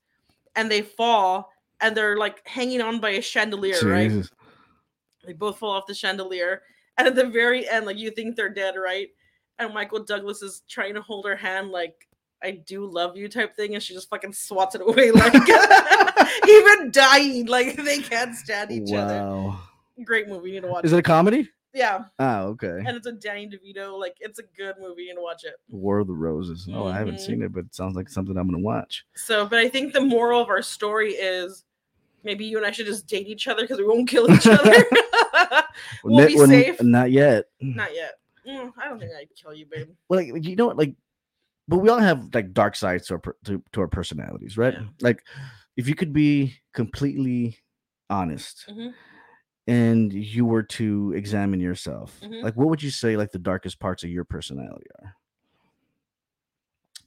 [0.56, 1.50] and they fall
[1.82, 4.24] and they're like hanging on by a chandelier, right?
[5.26, 6.62] They both fall off the chandelier.
[6.98, 9.08] And at the very end, like you think they're dead, right?
[9.58, 11.94] And Michael Douglas is trying to hold her hand, like,
[12.42, 13.74] I do love you type thing.
[13.74, 15.10] And she just fucking swats it away.
[15.14, 15.32] Like,
[16.48, 19.52] even dying, like, they can't stand each other.
[20.04, 20.48] Great movie.
[20.48, 20.98] You need to watch Is it.
[20.98, 21.48] a comedy?
[21.72, 22.04] Yeah.
[22.18, 22.78] Oh, okay.
[22.86, 23.98] And it's a Danny DeVito.
[23.98, 25.10] Like, it's a good movie.
[25.10, 25.54] and watch it.
[25.68, 26.68] War of the Roses.
[26.72, 27.20] Oh, I haven't Mhm.
[27.20, 29.04] seen it, but it sounds like something I'm gonna watch.
[29.16, 31.64] So, but I think the moral of our story is
[32.24, 34.72] maybe you and I should just date each other because we won't kill each other.
[36.04, 36.82] we'll Ne- be well, n- safe.
[36.82, 37.44] Not yet.
[37.60, 38.14] Not yet.
[38.46, 39.88] Mm, I don't think I'd kill you, babe.
[40.08, 40.76] Well, like, you know what?
[40.76, 40.94] Like,
[41.68, 44.74] but we all have like dark sides to our to, to our personalities, right?
[44.74, 44.86] Yeah.
[45.00, 45.22] Like
[45.76, 47.58] if you could be completely
[48.10, 48.92] honest Mhm.
[49.66, 52.42] and you were to examine yourself, Mhm.
[52.42, 55.16] like what would you say like the darkest parts of your personality are?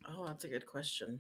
[0.10, 1.20] Oh, that's a good question.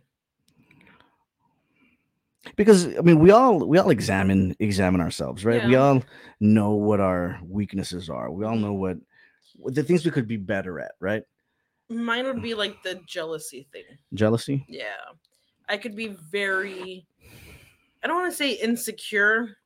[2.55, 5.65] Because I mean, we all we all examine examine ourselves, right?
[5.65, 6.03] We all
[6.39, 8.31] know what our weaknesses are.
[8.31, 8.81] We all know mm-hmm.
[8.81, 8.97] what,
[9.55, 11.23] what the things we could be better at, right?
[11.89, 12.43] Mine would mm.
[12.43, 13.83] be like the jealousy thing.
[14.13, 14.65] Jealousy.
[14.67, 14.95] Yeah.
[15.69, 17.05] I could be very
[18.03, 19.57] I don't want to say insecure,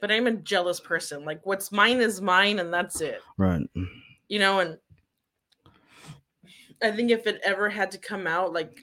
[0.00, 1.24] but I'm a jealous person.
[1.24, 3.20] Like what's mine is mine and that's it.
[3.36, 3.62] Right.
[4.28, 4.78] You know, and
[6.82, 8.80] I think if it ever had to come out, like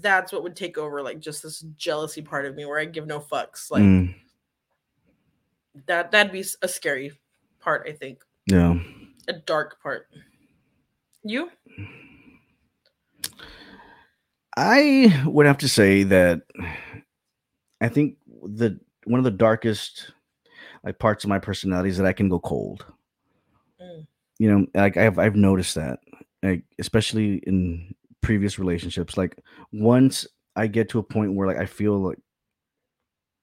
[0.00, 3.06] that's what would take over, like just this jealousy part of me where I give
[3.06, 3.70] no fucks.
[3.70, 4.14] Like Mm,
[5.86, 7.12] that that'd be a scary
[7.60, 8.22] part, I think.
[8.46, 8.74] yeah.
[9.28, 10.08] A dark part.
[11.22, 11.50] You?
[14.56, 16.42] I would have to say that
[17.80, 20.12] I think the one of the darkest
[20.84, 22.84] like parts of my personality is that I can go cold.
[23.80, 24.06] Mm.
[24.38, 26.00] You know, like I've I've noticed that,
[26.42, 29.16] like especially in previous relationships.
[29.16, 29.38] Like
[29.72, 32.18] once I get to a point where like I feel like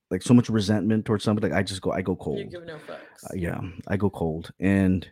[0.09, 2.39] like so much resentment towards somebody, like I just go I go cold.
[2.39, 3.23] You give no fucks.
[3.29, 5.07] Uh, yeah, I go cold, and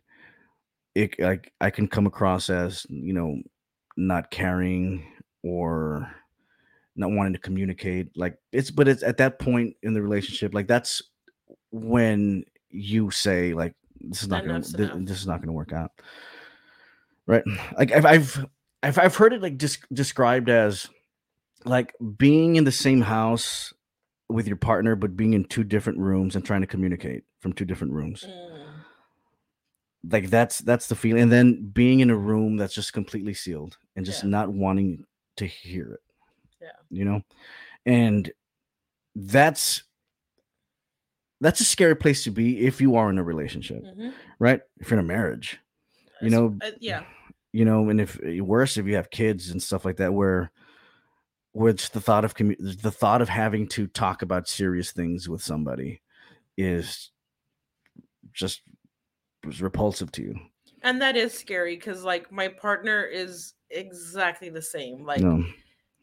[0.96, 3.38] it like I can come across as you know
[3.96, 5.06] not caring
[5.44, 6.14] or
[6.96, 8.10] not wanting to communicate.
[8.18, 11.02] Like it's, but it's at that point in the relationship, like that's
[11.72, 15.92] when you say like this is not gonna this, this is not gonna work out,
[17.26, 17.44] right?
[17.78, 18.46] Like I've I've
[18.82, 20.88] I've, I've heard it like just described as
[21.66, 23.74] like being in the same house
[24.30, 27.66] with your partner but being in two different rooms and trying to communicate from two
[27.66, 32.74] different rooms Mm, like that's that's the feeling and then being in a room that's
[32.74, 34.30] just completely sealed and just Yeah.
[34.30, 35.06] not wanting
[35.38, 36.00] to hear it
[36.62, 36.68] Yeah.
[36.90, 37.22] you know
[37.86, 38.32] and
[39.16, 39.84] that's
[41.42, 44.14] that's a scary place to be if you are in a relationship mhm.
[44.40, 45.60] right if you're in a marriage
[46.22, 47.04] you know uh, yeah.
[47.52, 50.52] You know and if eh, worse if you have kids and stuff like that where
[51.52, 55.28] where it's the thought of commu- the thought of having to talk about serious things
[55.28, 56.02] with somebody
[56.58, 57.12] is
[58.34, 58.62] just
[59.46, 60.36] was repulsive to you
[60.82, 65.06] And that is scary because like my partner is exactly the same.
[65.06, 65.44] Like no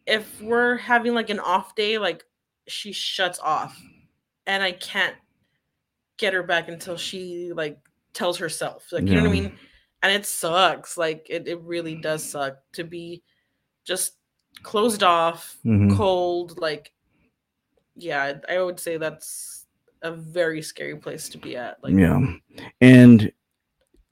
[0.06, 2.24] if we're having like an off day, like
[2.68, 3.80] she shuts off
[4.46, 5.16] and I can't
[6.16, 7.78] get her back until she like
[8.14, 8.86] tells herself.
[8.92, 9.58] Like you know what I mean?
[10.02, 10.96] And it sucks.
[10.96, 13.22] Like it, it really does suck to be
[13.84, 14.14] just
[14.62, 15.96] closed off, Mhm.
[15.96, 16.92] cold, like
[17.96, 19.66] yeah, I would say that's
[20.02, 21.82] a very scary place to be at.
[21.82, 22.20] Like yeah
[22.80, 23.32] and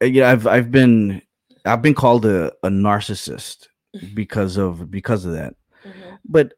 [0.02, 1.20] uh, yeah i've i've been
[1.64, 3.68] i've been called a, a narcissist
[4.14, 5.54] because of because of that
[5.84, 6.54] mhm, but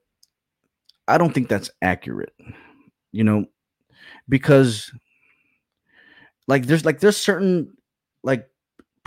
[1.09, 2.33] I don't think that's accurate.
[3.13, 3.47] You know,
[4.29, 4.91] because
[6.47, 7.77] like there's like there's certain
[8.23, 8.49] like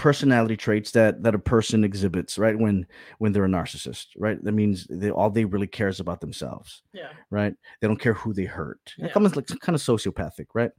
[0.08, 2.88] personality traits that that a person exhibits right when
[3.18, 7.12] when they're a narcissist right that means they all they really cares about themselves yeah.
[7.30, 9.08] right they don't care who they hurt Yeah.
[9.08, 9.14] yeah.
[9.16, 10.72] almost like kind of sociopathic right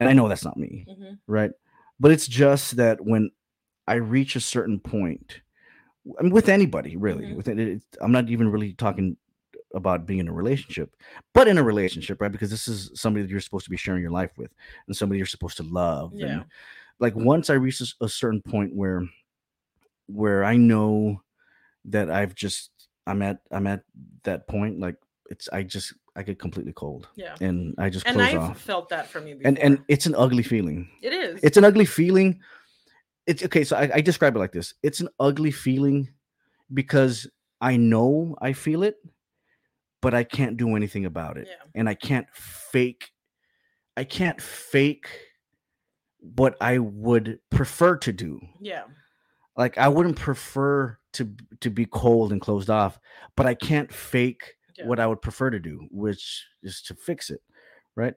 [0.00, 1.52] and i know that's not me mhm, right?
[2.00, 3.30] But it's just that when
[3.86, 5.28] I reach a certain point,
[6.18, 7.36] I mean, with anybody really, Mhm.
[7.36, 9.16] with it, it, I'm not even really talking
[9.80, 10.88] about being in a relationship,
[11.36, 12.32] but in a relationship, right?
[12.32, 14.50] Because this is somebody that you're supposed to be sharing your life with,
[14.86, 16.12] and somebody you're supposed to love.
[16.14, 16.26] Yeah.
[16.26, 16.44] And
[17.04, 19.02] like once I reach a certain point where,
[20.06, 21.20] where I know
[21.86, 22.70] that I've just
[23.06, 23.82] I'm at I'm at
[24.24, 24.96] that point, like
[25.30, 27.34] it's I just I get completely cold, Yeah.
[27.40, 29.48] and I just And close I've off, felt that from you before.
[29.48, 31.40] and and it's an ugly feeling it is.
[31.42, 32.40] it's an ugly feeling
[33.26, 36.08] it's okay so I, I describe it like this it's an ugly feeling
[36.72, 37.26] because
[37.60, 38.96] i know i feel it
[40.02, 41.64] but i can't do anything about it yeah.
[41.74, 43.10] and i can't fake
[43.96, 45.08] i can't fake
[46.36, 48.84] what i would prefer to do Yeah.
[49.56, 52.98] like i wouldn't prefer to to be cold and closed off
[53.36, 54.86] but i can't fake Yeah.
[54.86, 57.40] what i would prefer to do which is to fix it
[57.94, 58.14] right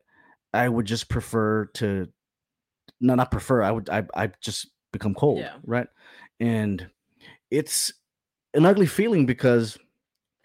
[0.54, 2.08] i would just prefer to
[3.02, 5.58] no not prefer i would i i just become cold Yeah.
[5.66, 5.88] right
[6.40, 6.90] and
[7.52, 7.92] it's
[8.54, 9.78] an ugly feeling because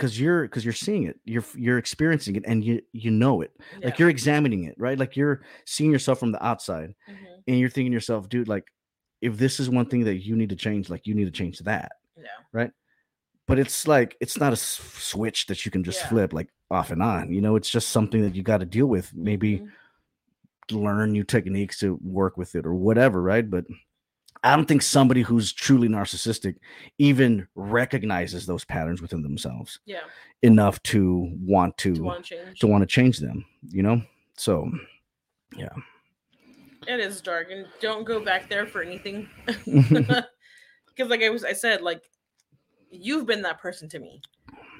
[0.03, 3.53] because you're because you're seeing it you're you're experiencing it and you you know it
[3.85, 7.71] like you're examining it right like you're seeing yourself from the outside Mhm, and you're
[7.71, 8.65] thinking to yourself dude like
[9.21, 11.61] if this is one thing that you need to change like you need to change
[11.61, 12.27] that Yeah.
[12.53, 12.73] Right.
[13.47, 16.09] But it's like it's not a s- switch that you can just Yeah.
[16.09, 18.87] flip like off and on you know it's just something that you got to deal
[18.87, 19.71] with maybe Mhm.
[20.71, 23.65] learn new techniques to work with it or whatever right but
[24.45, 26.57] I don't think somebody who's truly narcissistic
[26.99, 30.01] even recognizes those patterns within themselves Yeah.
[30.43, 32.59] enough to want to To want to change.
[32.61, 33.45] to want to change them.
[33.69, 34.03] You know,
[34.37, 34.71] so
[35.57, 35.69] yeah.
[36.89, 39.29] It is dark, and don't go back there for anything.
[40.95, 42.03] Because, like I was, I said, like
[42.91, 44.21] you've been that person to me,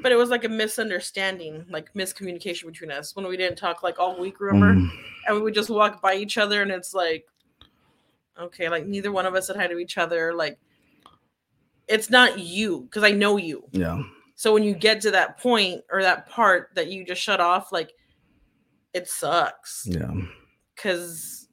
[0.03, 3.99] but it was like a misunderstanding, like miscommunication between us when we didn't talk like
[3.99, 4.39] all week.
[4.39, 4.91] Remember, mm,
[5.27, 7.25] and we would just walk by each other, and it's like,
[8.39, 10.35] okay, like neither one of us said hi to each other.
[10.35, 10.59] Like,
[11.89, 13.65] it's not you because I know you.
[13.73, 14.03] yeah,
[14.35, 17.73] So when you get to that point or that part that you just shut off,
[17.73, 17.93] like
[18.95, 20.11] it sucks yeah.
[20.77, 21.49] because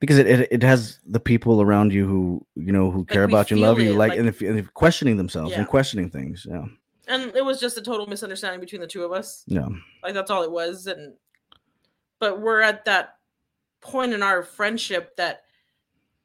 [0.00, 3.32] because it, it, it has the people around you who you know who care we
[3.32, 5.60] about you love feel you like, like- and, if, and if questioning themselves Yeah.
[5.60, 6.64] and questioning things yeah
[7.06, 9.44] and it was just a total misunderstanding between the two of us.
[9.46, 9.68] yeah
[10.02, 10.86] Like that's all it was.
[10.86, 11.12] And
[12.18, 13.16] but we're at that
[13.82, 15.42] point in our friendship that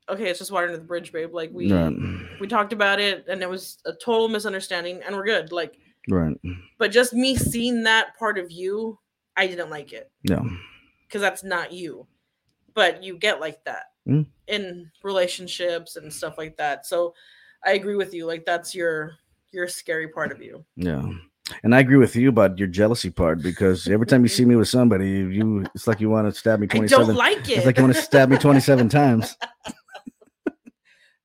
[0.09, 1.33] okay, it's just water under the bridge, babe.
[1.33, 1.93] Like we right
[2.39, 5.51] we talked about it and it was a total misunderstanding and we're good.
[5.51, 5.77] Like
[6.09, 6.35] right
[6.77, 8.97] but just me seeing that part of you,
[9.37, 10.11] I didn't like it.
[10.23, 10.41] yeah
[11.07, 12.07] because that's not you.
[12.73, 14.25] But you get like that Mm.
[14.47, 16.85] in relationships and stuff like that.
[16.85, 17.13] So
[17.63, 18.25] I agree with you.
[18.25, 19.11] Like that's your
[19.51, 20.63] your scary part of you.
[20.75, 21.03] yeah
[21.63, 24.55] and i agree with you about your jealousy part because every time you see me
[24.55, 27.57] with somebody you it's like you want to stab me 27 don't like it.
[27.57, 29.35] it's like you want to stab me 27 times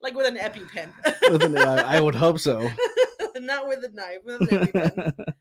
[0.04, 0.88] like with an EpiPen.
[1.32, 2.70] With an- I, I would hope so
[3.36, 5.34] Not with a knife, with an EpiPen.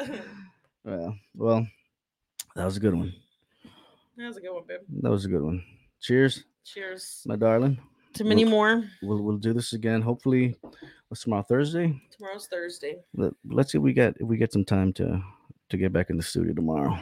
[0.84, 1.66] well well
[2.56, 3.12] that was a good one
[4.16, 4.80] that was a good one, babe.
[5.02, 5.62] that was a good one
[6.00, 7.78] cheers Cheers my darling
[8.14, 8.84] to many Well- more.
[9.02, 10.56] we'll, we'll do this again hopefully
[11.08, 12.96] what's tomorrow thursday Tomorrow's Thursday.
[13.14, 15.20] Let, let's see if we get if we get some time to
[15.70, 16.96] to get back in the studio tomorrow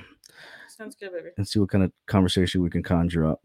[0.68, 1.28] Sounds good, baby.
[1.36, 3.42] and see what kind of conversation we can conjure up.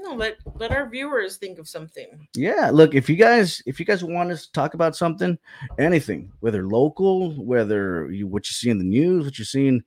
[0.00, 2.26] No, let let our viewers think of something.
[2.34, 5.38] Yeah, look, if you guys if you guys want us to talk about something,
[5.78, 9.82] anything, whether local, whether you what you see in the news, what you're seeing,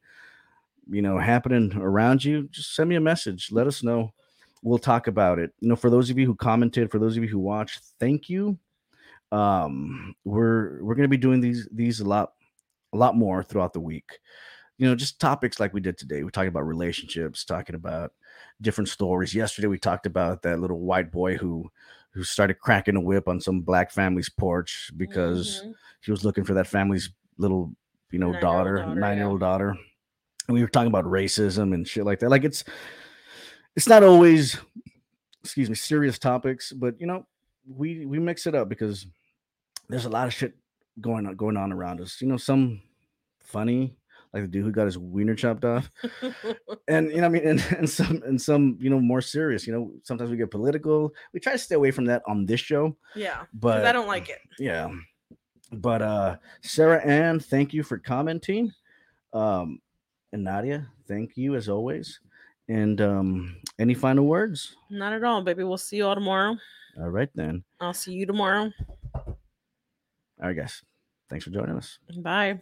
[0.90, 3.52] you know, happening around you, just send me a message.
[3.52, 4.14] Let us know.
[4.62, 5.54] We'll talk about it.
[5.60, 8.30] You know, for those of you who commented, for those of you who watched, thank
[8.30, 8.58] you.
[9.32, 12.34] Um, we're we're gonna be doing these these a lot
[12.94, 14.20] a lot more throughout the week.
[14.78, 16.24] You know, just topics like we did today.
[16.24, 18.12] We're talking about relationships, talking about
[18.62, 19.34] different stories.
[19.36, 21.70] Yesterday we talked about that little white boy who
[22.12, 25.74] who started cracking a whip on some black family's porch because Mhm.
[26.02, 27.76] he was looking for that family's little,
[28.10, 29.76] you know, daughter, daughter, nine-year-old daughter.
[30.48, 32.30] And we were talking about racism and shit like that.
[32.30, 32.64] Like it's
[33.76, 34.58] it's not always
[35.44, 37.28] excuse me, serious topics, but you know,
[37.68, 39.08] we we mix it up because
[39.90, 40.56] there's a lot of shit
[41.02, 42.22] going on going on around us.
[42.22, 42.82] You know, some
[43.40, 43.98] funny,
[44.36, 45.90] like the dude who got his wiener chopped off
[46.90, 49.66] and you know, I mean, and, and some and some, you know, more serious.
[49.66, 51.14] You know, sometimes we get political.
[51.34, 54.28] We try to stay away from that on this show, yeah, but I don't like
[54.30, 54.40] it.
[54.60, 54.92] yeah.
[55.72, 58.72] But uh Sarah Ann, thank you for commenting.
[59.34, 59.80] Um
[60.34, 62.20] and Nadia, thank you as always.
[62.68, 64.76] And um any final words?
[64.90, 65.64] Not at all, baby.
[65.64, 66.58] We'll see you all tomorrow.
[67.00, 67.64] All right then.
[67.80, 68.72] I'll see you tomorrow.
[69.16, 69.36] All
[70.40, 70.84] right, guys.
[71.30, 72.00] Thanks for joining us.
[72.18, 72.60] Bye.